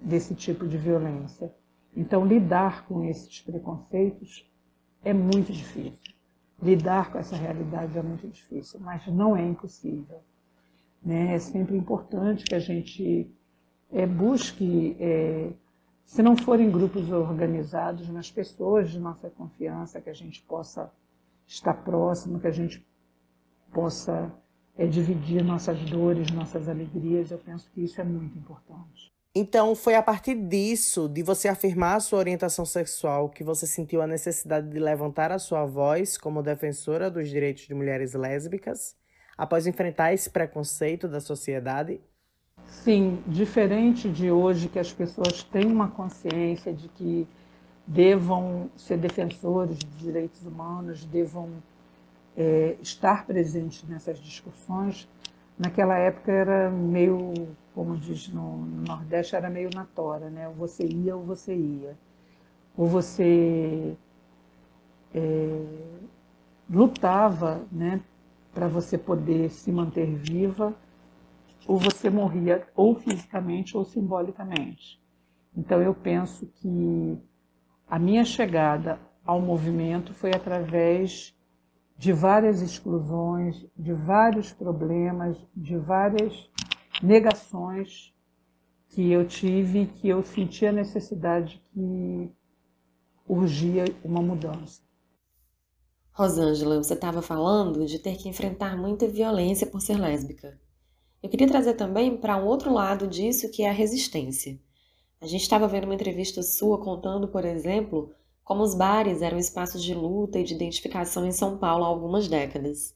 [0.00, 1.52] desse tipo de violência.
[1.94, 4.50] Então, lidar com esses preconceitos
[5.04, 5.98] é muito difícil.
[6.62, 10.20] Lidar com essa realidade é muito difícil, mas não é impossível.
[11.04, 11.34] Né?
[11.34, 13.30] É sempre importante que a gente
[13.90, 15.50] é, busque, é,
[16.04, 20.90] se não forem grupos organizados, mas pessoas de nossa confiança, que a gente possa
[21.46, 22.86] estar próximo, que a gente
[23.72, 24.32] possa
[24.76, 27.30] é, dividir nossas dores, nossas alegrias.
[27.30, 29.12] Eu penso que isso é muito importante.
[29.34, 34.02] Então, foi a partir disso, de você afirmar a sua orientação sexual, que você sentiu
[34.02, 38.94] a necessidade de levantar a sua voz como defensora dos direitos de mulheres lésbicas?
[39.36, 42.00] Após enfrentar esse preconceito da sociedade?
[42.66, 47.28] Sim, diferente de hoje que as pessoas têm uma consciência de que
[47.86, 51.50] devam ser defensores dos direitos humanos, devam
[52.36, 55.08] é, estar presentes nessas discussões,
[55.58, 57.32] naquela época era meio,
[57.74, 60.48] como diz no, no Nordeste, era meio na tora, né?
[60.48, 61.96] Ou você ia ou você ia.
[62.76, 63.94] Ou você
[65.14, 65.64] é,
[66.70, 68.00] lutava né,
[68.52, 70.74] para você poder se manter viva,
[71.66, 75.00] ou você morria ou fisicamente ou simbolicamente.
[75.56, 77.18] Então eu penso que
[77.88, 81.36] a minha chegada ao movimento foi através
[81.96, 86.50] de várias exclusões, de vários problemas, de várias
[87.02, 88.12] negações
[88.88, 92.30] que eu tive, que eu senti a necessidade que
[93.26, 94.81] urgia uma mudança.
[96.12, 100.60] Rosângela, você estava falando de ter que enfrentar muita violência por ser lésbica.
[101.22, 104.60] Eu queria trazer também para um outro lado disso, que é a resistência.
[105.22, 108.10] A gente estava vendo uma entrevista sua contando, por exemplo,
[108.44, 112.28] como os bares eram espaços de luta e de identificação em São Paulo há algumas
[112.28, 112.94] décadas.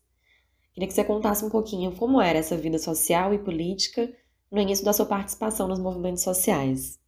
[0.74, 4.12] Queria que você contasse um pouquinho como era essa vida social e política
[4.50, 7.00] no início da sua participação nos movimentos sociais.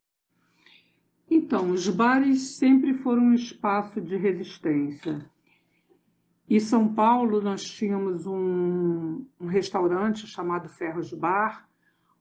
[1.30, 5.28] Então, os bares sempre foram um espaço de resistência.
[6.50, 11.68] Em São Paulo, nós tínhamos um, um restaurante chamado Ferros Bar,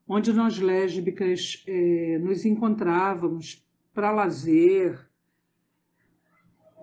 [0.06, 5.08] onde nós lésbicas eh, nos encontrávamos para lazer,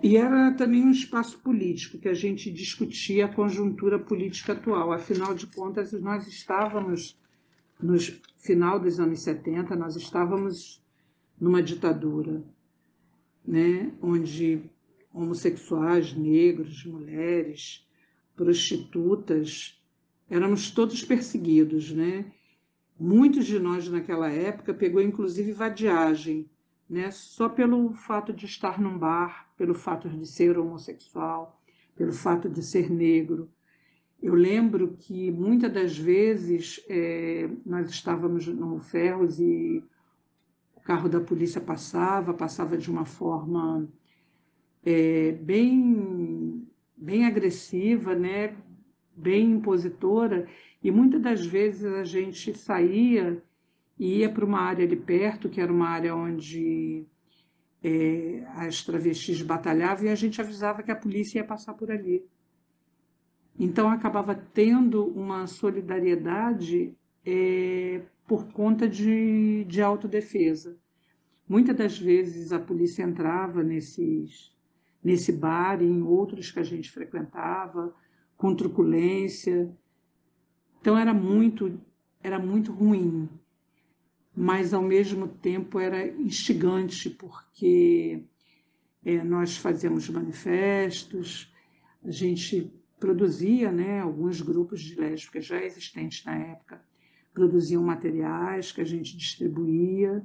[0.03, 4.93] e era também um espaço político que a gente discutia a conjuntura política atual.
[4.93, 7.19] Afinal de contas, nós estávamos
[7.81, 7.97] no
[8.39, 10.83] final dos anos 70, nós estávamos
[11.41, 12.43] numa ditadura,
[13.47, 14.63] né, onde
[15.15, 17.89] homossexuais, negros, mulheres,
[18.35, 19.81] prostitutas,
[20.29, 22.33] éramos todos perseguidos, né?
[22.99, 26.51] Muitos de nós naquela época pegou inclusive vadiagem,
[26.91, 27.13] né?
[27.13, 31.61] Só pelo fato de estar num bar, pelo fato de ser homossexual,
[31.97, 33.49] pelo fato de ser negro.
[34.21, 39.85] Eu lembro que muitas das vezes é, nós estávamos no Ferros e
[40.75, 43.89] o carro da polícia passava, passava de uma forma
[44.85, 46.67] é, bem,
[46.97, 48.55] bem agressiva, né?
[49.17, 50.49] bem impositora,
[50.83, 53.43] e muitas das vezes a gente saía
[53.99, 57.07] e ia para uma área ali perto, que era uma área onde
[57.83, 62.25] é, as travestis batalhavam, e a gente avisava que a polícia ia passar por ali.
[63.59, 66.93] Então acabava tendo uma solidariedade
[67.25, 70.77] é, por conta de, de autodefesa.
[71.49, 74.54] Muitas das vezes a polícia entrava nesses,
[75.05, 77.95] nesse bar e em outros que a gente frequentava,
[78.37, 79.71] com truculência.
[80.81, 81.79] Então era muito,
[82.23, 83.29] era muito ruim
[84.37, 88.25] mas ao mesmo tempo era instigante, porque
[89.05, 91.53] é, nós fazíamos manifestos,
[92.03, 96.83] a gente produzia, né, alguns grupos de lésbicas já existentes na época,
[97.33, 100.25] produziam materiais que a gente distribuía.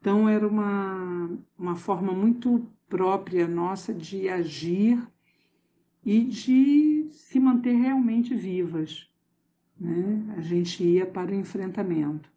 [0.00, 5.00] Então era uma, uma forma muito própria nossa de agir
[6.04, 9.08] e de se manter realmente vivas.
[9.78, 10.34] Né?
[10.36, 12.30] A gente ia para o enfrentamento.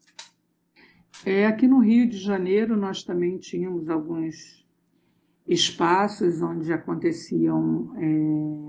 [1.26, 4.66] É, aqui no Rio de Janeiro nós também tínhamos alguns
[5.47, 8.64] espaços onde aconteciam é,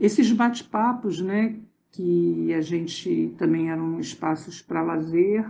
[0.00, 1.60] esses bate-papos, né?
[1.92, 5.48] Que a gente também eram espaços para lazer,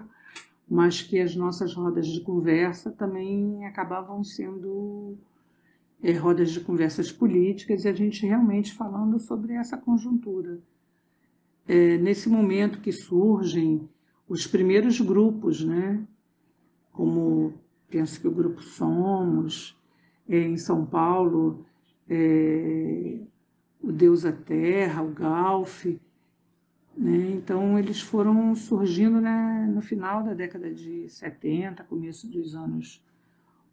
[0.70, 5.18] mas que as nossas rodas de conversa também acabavam sendo
[6.00, 10.60] é, rodas de conversas políticas e a gente realmente falando sobre essa conjuntura.
[11.66, 13.88] É, nesse momento que surgem
[14.28, 16.06] os primeiros grupos, né?
[16.92, 17.54] como
[17.88, 19.76] penso que o grupo Somos,
[20.28, 21.66] é, em São Paulo,
[22.08, 23.18] é,
[23.82, 25.86] o Deus a Terra, o Galf.
[27.00, 27.30] Né?
[27.30, 33.02] Então, eles foram surgindo né, no final da década de 70, começo dos anos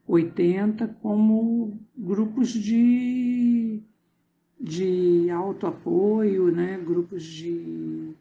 [0.07, 3.81] 80, como grupos de,
[4.57, 6.77] de autoapoio, né?
[6.77, 8.15] grupos de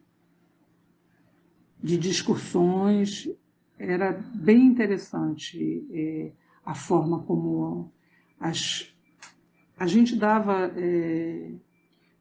[1.81, 3.29] de discussões.
[3.79, 6.31] Era bem interessante é,
[6.65, 7.89] a forma como
[8.37, 8.93] as,
[9.77, 11.51] a gente dava é,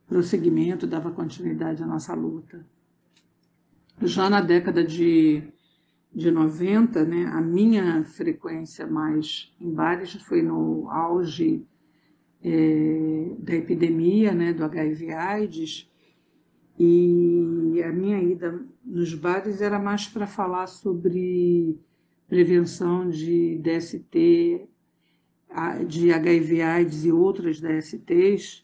[0.07, 2.65] prosseguimento, dava continuidade à nossa luta.
[4.03, 5.43] Já na década de,
[6.15, 11.67] de 90, né, a minha frequência mais em bares foi no auge
[12.43, 15.91] é, da epidemia né, do HIV-AIDS,
[16.79, 21.79] e a minha ida nos bares era mais para falar sobre
[22.29, 24.69] prevenção de DST,
[25.87, 28.63] de HIV AIDS e outras DSTs,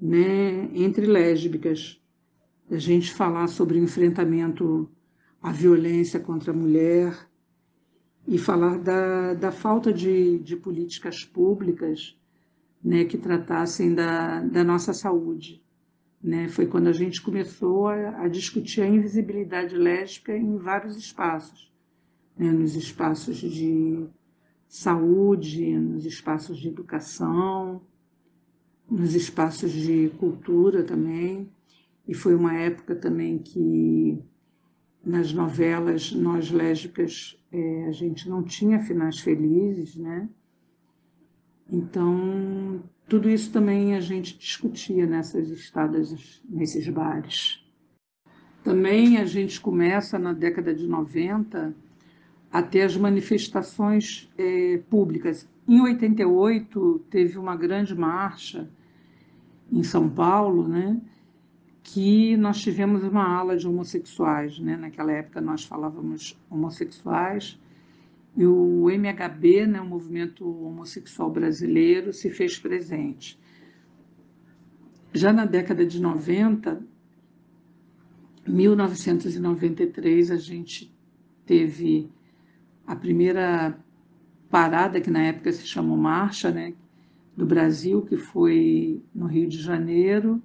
[0.00, 2.00] né, entre lésbicas.
[2.70, 4.90] A gente falar sobre enfrentamento
[5.40, 7.16] à violência contra a mulher
[8.26, 12.18] e falar da, da falta de, de políticas públicas
[12.82, 15.62] né, que tratassem da, da nossa saúde.
[16.22, 16.48] Né?
[16.48, 21.72] Foi quando a gente começou a, a discutir a invisibilidade lésbica em vários espaços,
[22.36, 24.06] né, nos espaços de
[24.68, 27.80] saúde, nos espaços de educação,
[28.90, 31.48] nos espaços de cultura também.
[32.06, 34.22] E foi uma época também que
[35.04, 40.28] nas novelas nós lésbicas é, a gente não tinha finais felizes, né?
[41.70, 47.64] Então tudo isso também a gente discutia nessas estadas, nesses bares.
[48.64, 51.72] Também a gente começa na década de 90
[52.50, 55.48] a ter as manifestações é, públicas.
[55.68, 58.68] Em 88 teve uma grande marcha
[59.70, 61.00] em São Paulo, né?
[61.86, 64.58] Que nós tivemos uma ala de homossexuais.
[64.58, 64.76] Né?
[64.76, 67.58] Naquela época nós falávamos homossexuais,
[68.36, 73.40] e o MHB, né, o Movimento Homossexual Brasileiro, se fez presente.
[75.14, 76.84] Já na década de 90,
[78.46, 80.94] 1993, a gente
[81.46, 82.10] teve
[82.86, 83.78] a primeira
[84.50, 86.74] parada, que na época se chamou Marcha, né,
[87.34, 90.42] do Brasil, que foi no Rio de Janeiro,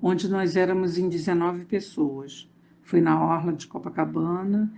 [0.00, 2.50] onde nós éramos em 19 pessoas.
[2.82, 4.72] Foi na Orla de Copacabana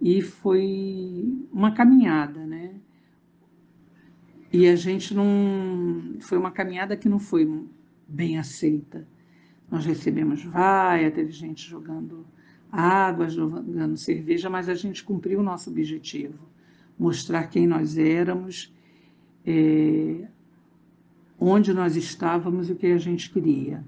[0.00, 2.74] e foi uma caminhada, né?
[4.52, 6.16] E a gente não.
[6.20, 7.66] Foi uma caminhada que não foi
[8.06, 9.06] bem aceita.
[9.70, 12.26] Nós recebemos vaia, teve gente jogando
[12.70, 16.38] água, jogando cerveja, mas a gente cumpriu o nosso objetivo
[16.98, 18.72] mostrar quem nós éramos,
[19.44, 20.28] é,
[21.38, 23.84] onde nós estávamos e o que a gente queria.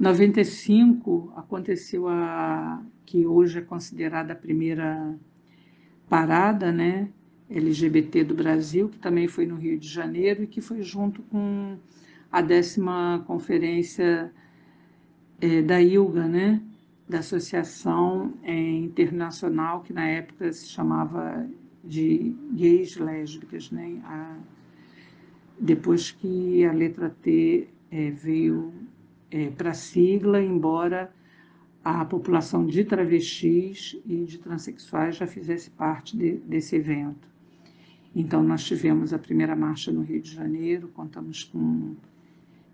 [0.00, 5.14] 95 aconteceu a que hoje é considerada a primeira
[6.08, 7.10] parada, né,
[7.50, 11.76] LGBT do Brasil, que também foi no Rio de Janeiro e que foi junto com
[12.32, 14.32] a décima conferência
[15.38, 16.62] é, da ILGA, né,
[17.06, 21.46] da Associação é, Internacional, que na época se chamava
[21.84, 24.38] de gays lésbicas, né, a,
[25.58, 28.72] depois que a letra T é, veio
[29.30, 31.12] é, para a sigla, embora
[31.82, 37.28] a população de travestis e de transexuais já fizesse parte de, desse evento.
[38.14, 41.94] Então, nós tivemos a primeira marcha no Rio de Janeiro, contamos com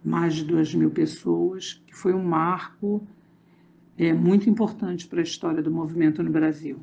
[0.04, 3.06] mais de duas mil pessoas, que foi um marco
[3.98, 6.78] é, muito importante para a história do movimento no Brasil.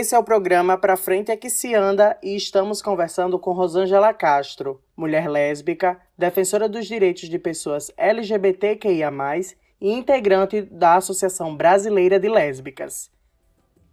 [0.00, 4.14] Esse é o programa Pra Frente é que se anda e estamos conversando com Rosângela
[4.14, 9.12] Castro, mulher lésbica, defensora dos direitos de pessoas LGBTQIA+,
[9.78, 13.10] e integrante da Associação Brasileira de Lésbicas.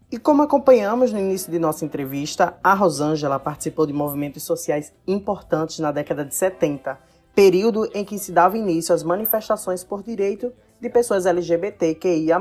[0.10, 5.80] E como acompanhamos no início de nossa entrevista, a Rosângela participou de movimentos sociais importantes
[5.80, 6.98] na década de 70,
[7.36, 12.40] período em que se dava início às manifestações por direito de pessoas LGBTQIA+.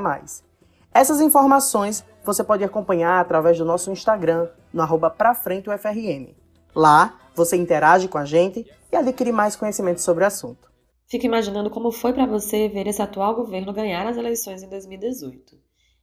[0.97, 6.35] Essas informações você pode acompanhar através do nosso Instagram, no arroba prafrenteufrm.
[6.75, 10.71] Lá, você interage com a gente e adquire mais conhecimento sobre o assunto.
[11.09, 15.57] Fico imaginando como foi para você ver esse atual governo ganhar as eleições em 2018.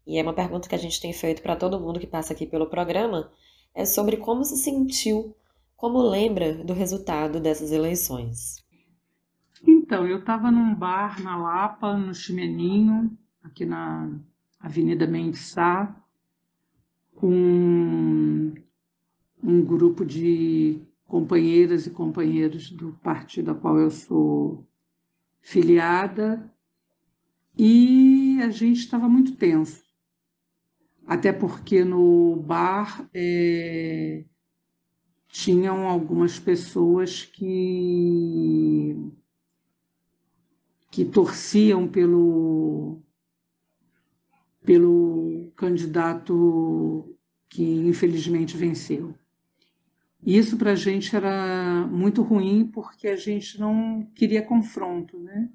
[0.08, 2.46] E é uma pergunta que a gente tem feito para todo mundo que passa aqui
[2.46, 3.30] pelo programa,
[3.76, 5.36] é sobre como se sentiu,
[5.76, 8.64] como lembra do resultado dessas eleições.
[9.68, 14.10] Então, eu estava num bar na Lapa, no Chimeninho, aqui na
[14.60, 15.96] Avenida Mendes Sá,
[17.16, 18.54] com
[19.44, 24.68] um grupo de companheiras e companheiros do partido a qual eu sou
[25.42, 26.52] filiada.
[27.58, 29.84] E a gente estava muito tenso,
[31.06, 34.26] até porque no bar é,
[35.28, 38.96] tinham algumas pessoas que
[40.90, 43.02] que torciam pelo
[44.64, 47.16] pelo candidato
[47.50, 49.14] que infelizmente venceu.
[50.26, 55.50] Isso para a gente era muito ruim porque a gente não queria confronto, né?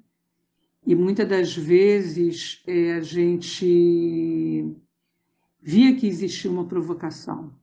[0.85, 4.65] E muitas das vezes é, a gente
[5.61, 7.53] via que existia uma provocação.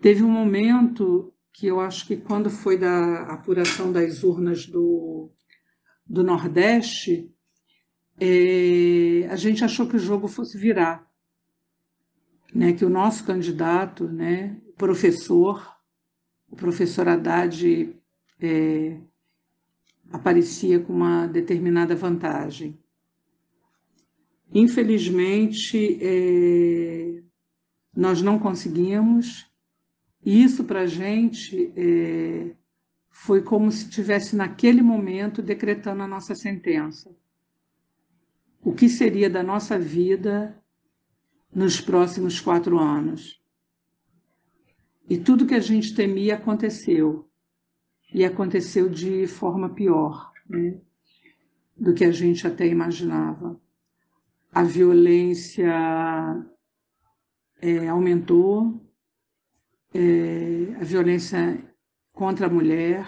[0.00, 5.30] Teve um momento que eu acho que quando foi da apuração das urnas do,
[6.06, 7.32] do Nordeste,
[8.20, 11.07] é, a gente achou que o jogo fosse virar
[12.54, 15.76] né, que o nosso candidato, né, professor,
[16.50, 17.94] o professor Haddad,
[18.40, 18.96] é,
[20.10, 22.78] aparecia com uma determinada vantagem.
[24.52, 27.22] Infelizmente, é,
[27.94, 29.46] nós não conseguimos,
[30.24, 32.54] e isso para a gente é,
[33.10, 37.14] foi como se tivesse naquele momento decretando a nossa sentença.
[38.62, 40.56] O que seria da nossa vida
[41.54, 43.40] nos próximos quatro anos?
[45.08, 47.28] E tudo que a gente temia aconteceu.
[48.12, 50.80] E aconteceu de forma pior né,
[51.76, 53.60] do que a gente até imaginava.
[54.52, 55.74] A violência
[57.60, 58.82] é, aumentou,
[59.92, 61.64] é, a violência
[62.12, 63.06] contra a mulher,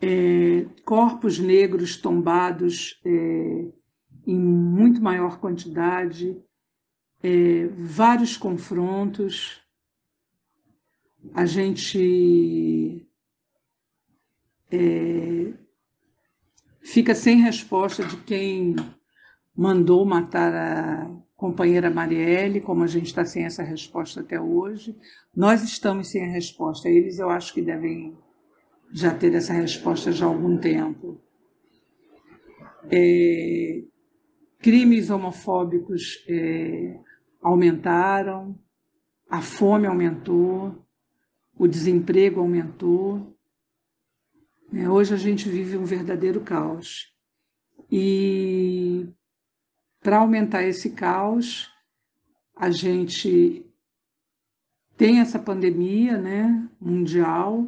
[0.00, 3.72] é, corpos negros tombados é,
[4.26, 6.40] em muito maior quantidade,
[7.22, 9.60] é, vários confrontos.
[11.34, 13.06] A gente
[14.70, 15.52] é,
[16.80, 18.76] fica sem resposta de quem
[19.54, 24.96] mandou matar a companheira Marielle, como a gente está sem essa resposta até hoje.
[25.34, 26.88] Nós estamos sem a resposta.
[26.88, 28.16] Eles, eu acho que devem
[28.92, 31.20] já ter essa resposta já há algum tempo.
[32.90, 33.82] É,
[34.58, 36.98] crimes homofóbicos é,
[37.40, 38.58] aumentaram,
[39.28, 40.84] a fome aumentou,
[41.56, 43.36] o desemprego aumentou.
[44.72, 47.14] É, hoje a gente vive um verdadeiro caos.
[47.90, 49.08] E
[50.00, 51.70] para aumentar esse caos,
[52.56, 53.64] a gente
[54.96, 57.66] tem essa pandemia né, mundial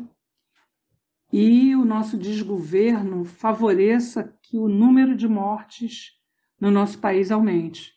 [1.33, 6.12] e o nosso desgoverno favoreça que o número de mortes
[6.61, 7.95] no nosso país aumente.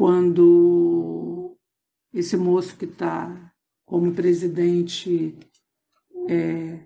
[0.00, 1.58] Quando
[2.10, 3.52] esse moço que está
[3.84, 5.36] como presidente
[6.26, 6.78] é,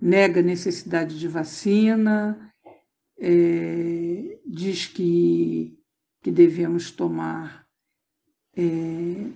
[0.00, 2.54] nega necessidade de vacina,
[3.18, 5.78] é, diz que,
[6.22, 7.68] que devemos tomar
[8.56, 8.62] é,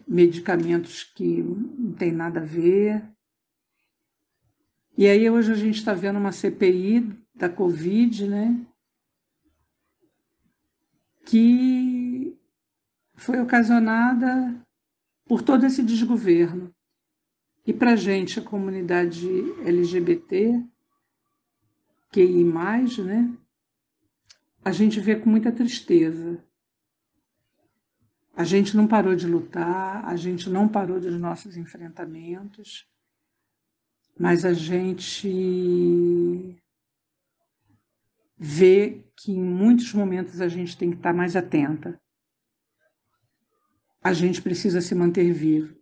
[0.08, 3.06] medicamentos que não tem nada a ver.
[4.96, 8.66] E aí hoje a gente está vendo uma CPI da Covid, né?
[11.26, 11.87] Que
[13.18, 14.54] foi ocasionada
[15.26, 16.74] por todo esse desgoverno.
[17.66, 19.28] E para a gente, a comunidade
[19.66, 20.64] LGBT,
[22.10, 22.44] QI,
[23.04, 23.36] né?
[24.64, 26.42] A gente vê com muita tristeza.
[28.34, 32.88] A gente não parou de lutar, a gente não parou dos nossos enfrentamentos,
[34.18, 36.56] mas a gente
[38.36, 42.00] vê que em muitos momentos a gente tem que estar mais atenta.
[44.02, 45.76] A gente precisa se manter vivo.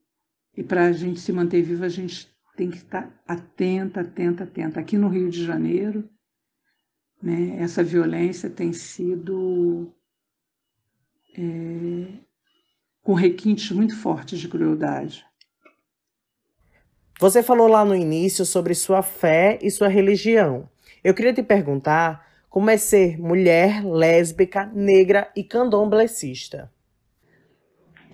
[0.56, 4.80] E para a gente se manter vivo, a gente tem que estar atenta, atenta, atenta.
[4.80, 6.08] Aqui no Rio de Janeiro,
[7.22, 9.92] né, essa violência tem sido
[11.36, 12.06] é,
[13.02, 15.24] com requintes muito fortes de crueldade.
[17.20, 20.68] Você falou lá no início sobre sua fé e sua religião.
[21.02, 26.72] Eu queria te perguntar como é ser mulher, lésbica, negra e candomblessista.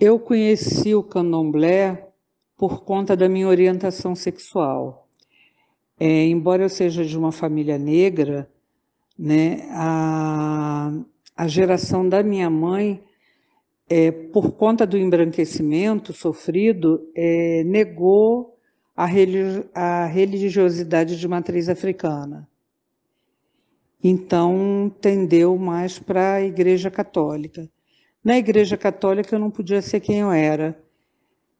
[0.05, 2.09] Eu conheci o candomblé
[2.57, 5.07] por conta da minha orientação sexual.
[5.97, 8.51] É, embora eu seja de uma família negra,
[9.17, 10.91] né, a,
[11.37, 13.01] a geração da minha mãe,
[13.87, 18.57] é, por conta do embranquecimento sofrido, é, negou
[18.97, 22.45] a, religi a religiosidade de matriz africana.
[24.03, 27.69] Então, tendeu mais para a Igreja Católica.
[28.23, 30.81] Na Igreja Católica, eu não podia ser quem eu era.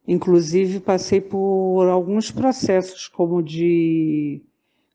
[0.08, 4.42] Inclusive, passei por alguns processos, como de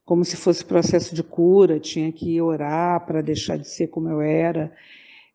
[0.04, 4.22] como se fosse processo de cura, tinha que orar para deixar de ser como eu
[4.22, 4.72] era.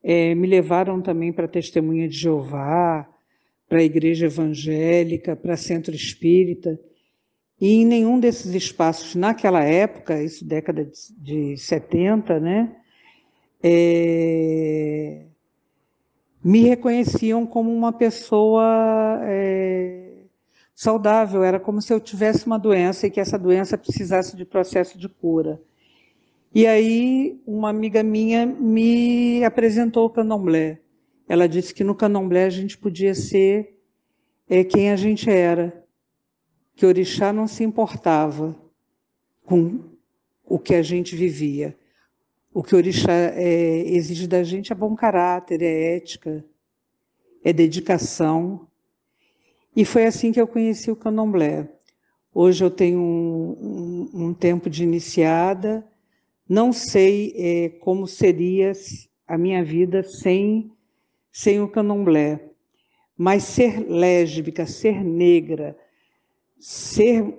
[0.04, 3.08] É, me levaram também para Testemunha de Jeová,
[3.70, 6.80] para a Igreja Evangélica, para Centro Espírita.
[7.62, 12.76] E em nenhum desses espaços, naquela época, isso década de 70, né,
[13.62, 15.22] é,
[16.44, 20.24] me reconheciam como uma pessoa é,
[20.76, 24.98] saudável, era como se eu tivesse uma doença e que essa doença precisasse de processo
[24.98, 25.62] de cura.
[26.54, 30.80] E aí uma amiga minha me apresentou o candomblé.
[31.28, 33.80] Ela disse que no candomblé a gente podia ser
[34.50, 35.84] é, quem a gente era,
[36.76, 38.56] que orixá não se importava
[39.46, 39.80] com
[40.46, 41.76] o que a gente vivia.
[42.54, 46.46] O que Orixá é, exige da gente é bom caráter, é ética,
[47.44, 48.68] é dedicação.
[49.76, 51.68] E foi assim que eu conheci o candomblé.
[52.32, 55.84] Hoje eu tenho um, um, um tempo de iniciada,
[56.48, 58.72] não sei é, como seria
[59.28, 60.72] a minha vida sem,
[61.32, 62.40] sem o candomblé.
[63.18, 65.76] Mas ser lésbica, ser negra,
[66.60, 67.34] ser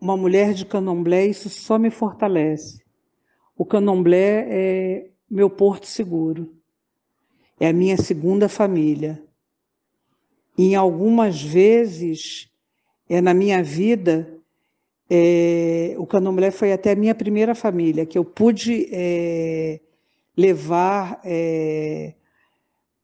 [0.00, 2.83] uma mulher de candomblé, isso só me fortalece.
[3.56, 6.54] O candomblé é meu porto seguro,
[7.58, 9.22] é a minha segunda família.
[10.56, 12.50] E em algumas vezes
[13.08, 14.28] é, na minha vida,
[15.08, 19.80] é, o candomblé foi até a minha primeira família, que eu pude é,
[20.36, 22.14] levar é,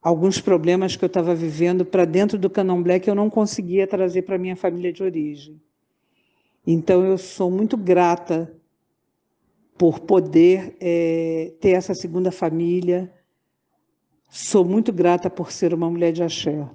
[0.02, 4.22] alguns problemas que eu estava vivendo para dentro do candomblé que eu não conseguia trazer
[4.22, 5.60] para minha família de origem.
[6.66, 8.52] Então eu sou muito grata
[9.80, 13.10] por poder é, ter essa segunda família.
[14.28, 16.68] Sou muito grata por ser uma mulher de axé.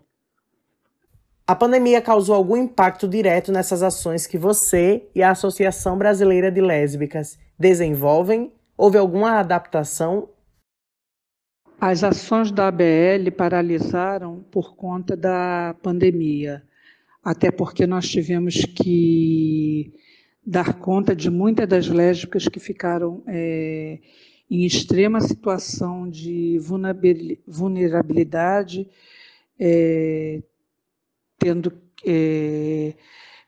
[1.45, 6.59] A pandemia causou algum impacto direto nessas ações que você e a Associação Brasileira de
[6.59, 8.51] Lésbicas desenvolvem?
[8.75, 10.29] Houve alguma adaptação
[11.79, 16.63] as ações da ABL paralisaram por conta da pandemia,
[17.23, 19.93] até porque nós tivemos que
[20.45, 23.99] dar conta de muitas das lésbicas que ficaram é,
[24.49, 26.59] em extrema situação de
[27.47, 28.87] vulnerabilidade,
[29.59, 30.43] é,
[31.39, 31.73] tendo
[32.05, 32.93] é,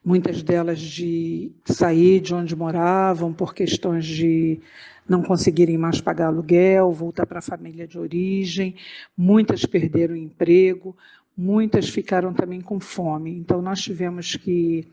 [0.04, 4.60] muitas delas de sair de onde moravam por questões de
[5.08, 8.76] não conseguirem mais pagar aluguel, voltar para a família de origem,
[9.16, 10.96] muitas perderam emprego,
[11.38, 13.38] muitas ficaram também com fome.
[13.38, 14.88] Então, nós tivemos que,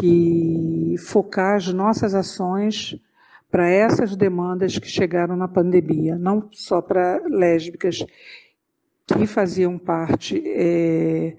[0.00, 2.96] que focar as nossas ações
[3.50, 8.04] para essas demandas que chegaram na pandemia, não só para lésbicas
[9.06, 11.36] que faziam parte é,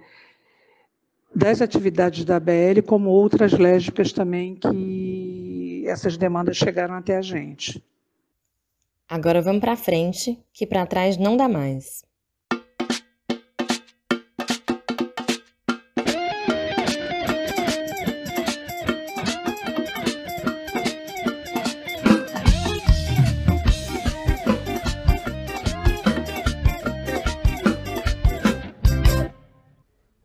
[1.33, 7.83] das atividades da ABL, como outras lésbicas também que essas demandas chegaram até a gente.
[9.09, 12.05] Agora vamos para frente, que para trás não dá mais.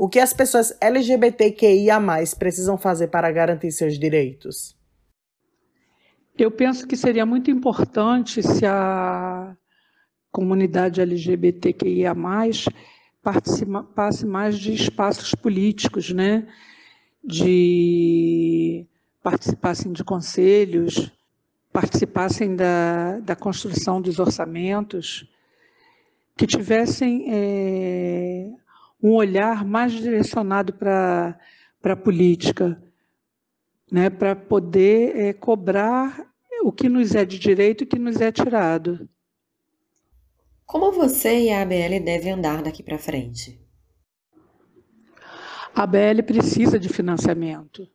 [0.08, 2.00] O que as pessoas LGBTQIA
[2.38, 4.74] precisam fazer para garantir seus direitos?
[6.38, 9.54] Eu penso que seria muito importante se a
[10.32, 12.14] comunidade LGBTQIA
[13.22, 16.48] participasse mais de espaços políticos, né?
[17.22, 18.86] de
[19.22, 21.12] participassem de conselhos,
[21.70, 25.28] participassem da, da construção dos orçamentos,
[26.34, 28.52] que tivessem é,
[29.02, 31.38] um olhar mais direcionado para
[31.82, 32.82] a política,
[33.90, 36.26] né, para poder é, cobrar
[36.62, 39.08] o que nos é de direito e o que nos é tirado.
[40.66, 43.58] Como você e a ABL devem andar daqui para frente?
[45.74, 47.88] A ABL precisa de financiamento.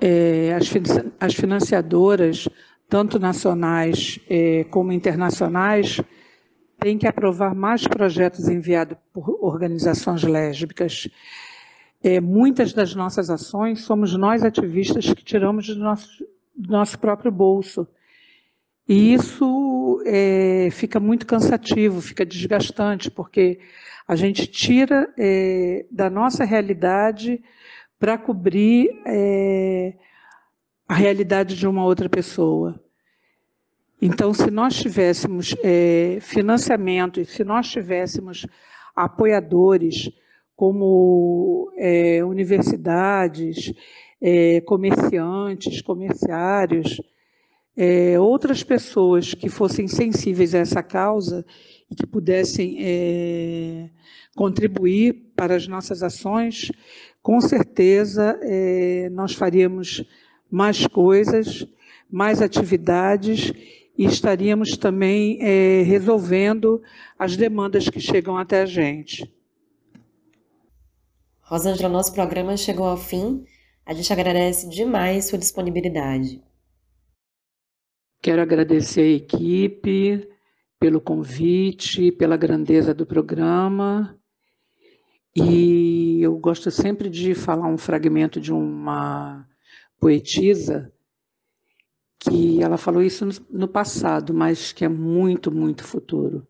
[0.00, 0.70] É, as,
[1.18, 2.48] as, financiadoras,
[2.88, 6.00] tanto nacionais é, como internacionais,
[6.80, 11.08] tem que aprovar mais projetos enviados por organizações lésbicas.
[12.02, 16.24] É, muitas das nossas ações somos nós ativistas que tiramos do nosso,
[16.54, 17.86] do nosso próprio bolso.
[18.88, 23.60] E isso é, fica muito cansativo, fica desgastante, porque
[24.06, 27.42] a gente tira é, da nossa realidade
[27.98, 29.94] para cobrir é,
[30.88, 32.80] a realidade de uma outra pessoa.
[34.00, 38.46] Então, se nós tivéssemos é, financiamento e se nós tivéssemos
[38.94, 40.10] apoiadores
[40.54, 43.72] como é, universidades,
[44.20, 47.00] é, comerciantes, comerciários,
[47.76, 51.44] é, outras pessoas que fossem sensíveis a essa causa
[51.90, 53.90] e que pudessem é,
[54.36, 56.70] contribuir para as nossas ações,
[57.22, 60.04] com certeza é, nós faríamos
[60.50, 61.66] mais coisas,
[62.10, 63.52] mais atividades
[63.98, 66.80] e estaríamos também é, resolvendo
[67.18, 69.28] as demandas que chegam até a gente.
[71.42, 73.44] Rosângela, nosso programa chegou ao fim.
[73.84, 76.40] A gente agradece demais sua disponibilidade.
[78.22, 80.28] Quero agradecer a equipe
[80.78, 84.16] pelo convite, pela grandeza do programa.
[85.34, 89.44] E eu gosto sempre de falar um fragmento de uma
[89.98, 90.92] poetisa
[92.18, 96.46] que ela falou isso no passado, mas que é muito, muito futuro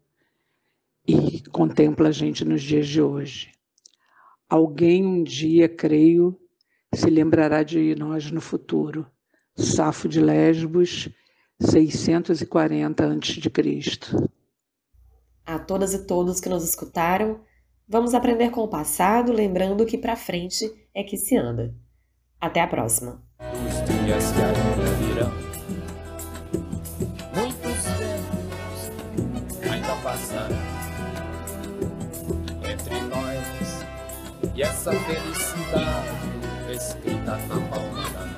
[1.08, 3.50] e contempla a gente nos dias de hoje.
[4.46, 6.38] Alguém um dia, creio,
[6.94, 9.06] se lembrará de nós no futuro.
[9.56, 11.08] Safo de Lesbos,
[11.60, 14.20] 640 a.C.
[15.46, 17.40] A todas e todos que nos escutaram,
[17.88, 21.74] vamos aprender com o passado, lembrando que para frente é que se anda.
[22.38, 23.22] Até a próxima.
[23.40, 25.47] Os dias que ainda virão,
[34.58, 36.08] e essa felicidade
[36.72, 38.37] escrita na palma da